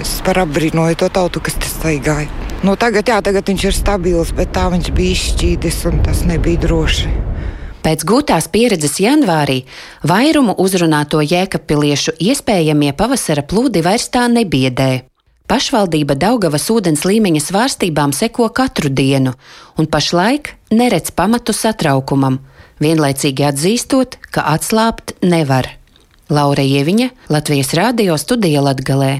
Es 0.00 0.14
par 0.24 0.40
apbrīnoju 0.46 1.02
to 1.02 1.10
tautu, 1.12 1.44
kas 1.44 1.60
tas 1.60 1.76
staigāja. 1.76 2.30
Nu, 2.64 2.78
tagad, 2.80 3.12
jā, 3.12 3.20
tagad 3.20 3.52
viņš 3.52 3.66
ir 3.68 3.76
stabils, 3.76 4.32
bet 4.38 4.54
tā 4.56 4.70
viņš 4.72 4.88
bija 4.96 5.18
izšķīdis 5.18 5.82
un 5.92 6.00
tas 6.08 6.24
nebija 6.24 6.64
droši. 6.64 7.12
Pēc 7.82 8.04
gūtās 8.06 8.46
pieredzes 8.52 9.00
janvārī 9.02 9.64
vairumu 10.06 10.54
uzrunāto 10.62 11.18
jēkapiliešu 11.22 12.14
iespējamie 12.22 12.92
pavasara 12.94 13.42
plūdi 13.42 13.82
vairs 13.82 14.06
tā 14.14 14.28
nebiedē. 14.30 15.02
Pašvaldība 15.50 16.14
Daugavas 16.14 16.68
ūdens 16.70 17.02
līmeņa 17.04 17.42
svārstībām 17.42 18.14
seko 18.14 18.46
katru 18.54 18.88
dienu, 18.88 19.34
un 19.76 19.90
pašlaik 19.90 20.54
neredz 20.70 21.10
pamatu 21.10 21.52
satraukumam, 21.52 22.38
vienlaicīgi 22.80 23.50
atzīstot, 23.50 24.16
ka 24.30 24.46
atslābt 24.54 25.16
nevar. 25.20 25.74
Laura 26.32 26.62
Ieviņa, 26.62 27.10
Latvijas 27.34 27.74
Rādio 27.76 28.16
studija 28.16 28.62
Latgalē. 28.64 29.16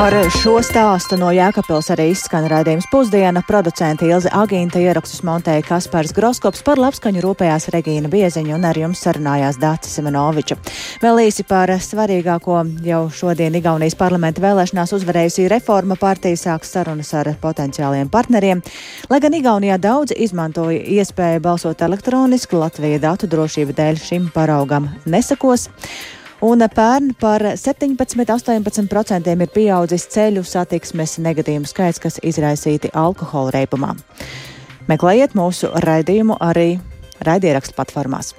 Ar 0.00 0.14
šo 0.32 0.54
stāstu 0.64 1.18
no 1.20 1.28
Jēkabpils 1.28 1.90
arī 1.92 2.06
izskan 2.14 2.46
rādījums 2.48 2.86
pusdiena. 2.88 3.42
Producente 3.44 4.06
Ilze 4.08 4.30
Agīnta 4.32 4.80
ierakstus 4.80 5.20
montēja 5.28 5.60
Kaspars 5.66 6.14
Groskops 6.16 6.62
par 6.64 6.80
labskaņu 6.80 7.20
rūpējās 7.20 7.66
Regīna 7.74 8.08
Bieziņa 8.08 8.54
un 8.56 8.62
ar 8.64 8.78
jums 8.80 9.02
sarunājās 9.04 9.58
Dācis 9.60 9.98
Semenoviča. 9.98 10.56
Vēl 11.02 11.20
īsi 11.26 11.44
par 11.44 11.68
svarīgāko 11.84 12.62
jau 12.86 13.00
šodien 13.12 13.58
Igaunijas 13.60 13.98
parlamenta 14.00 14.40
vēlēšanās 14.40 14.94
uzvarējusī 14.96 15.44
reforma 15.52 15.98
partija 16.00 16.38
sāks 16.46 16.72
sarunas 16.72 17.12
ar 17.20 17.34
potenciāliem 17.42 18.08
partneriem. 18.08 18.62
Lai 19.12 19.18
gan 19.20 19.36
Igaunijā 19.36 19.76
daudzi 19.76 20.16
izmantoja 20.24 20.80
iespēju 20.96 21.44
balsot 21.44 21.84
elektroniski, 21.84 22.56
Latvija 22.56 23.02
datu 23.04 23.28
drošība 23.28 23.76
dēļ 23.82 24.00
šim 24.06 24.32
paraugam 24.32 24.88
nesakos 25.04 25.68
un 26.40 26.64
pērn 26.74 27.14
par 27.20 27.42
17-18% 27.42 29.34
ir 29.34 29.52
pieaudzis 29.54 30.06
ceļu 30.14 30.44
satiksmes 30.44 31.18
negadījumu 31.20 31.68
skaits, 31.68 32.00
kas 32.00 32.20
izraisīti 32.22 32.92
alkohola 32.94 33.54
reibumā. 33.60 33.94
Meklējiet 34.90 35.36
mūsu 35.38 35.70
raidījumu 35.84 36.40
arī 36.40 36.72
raidierakstu 37.26 37.76
platformās. 37.76 38.34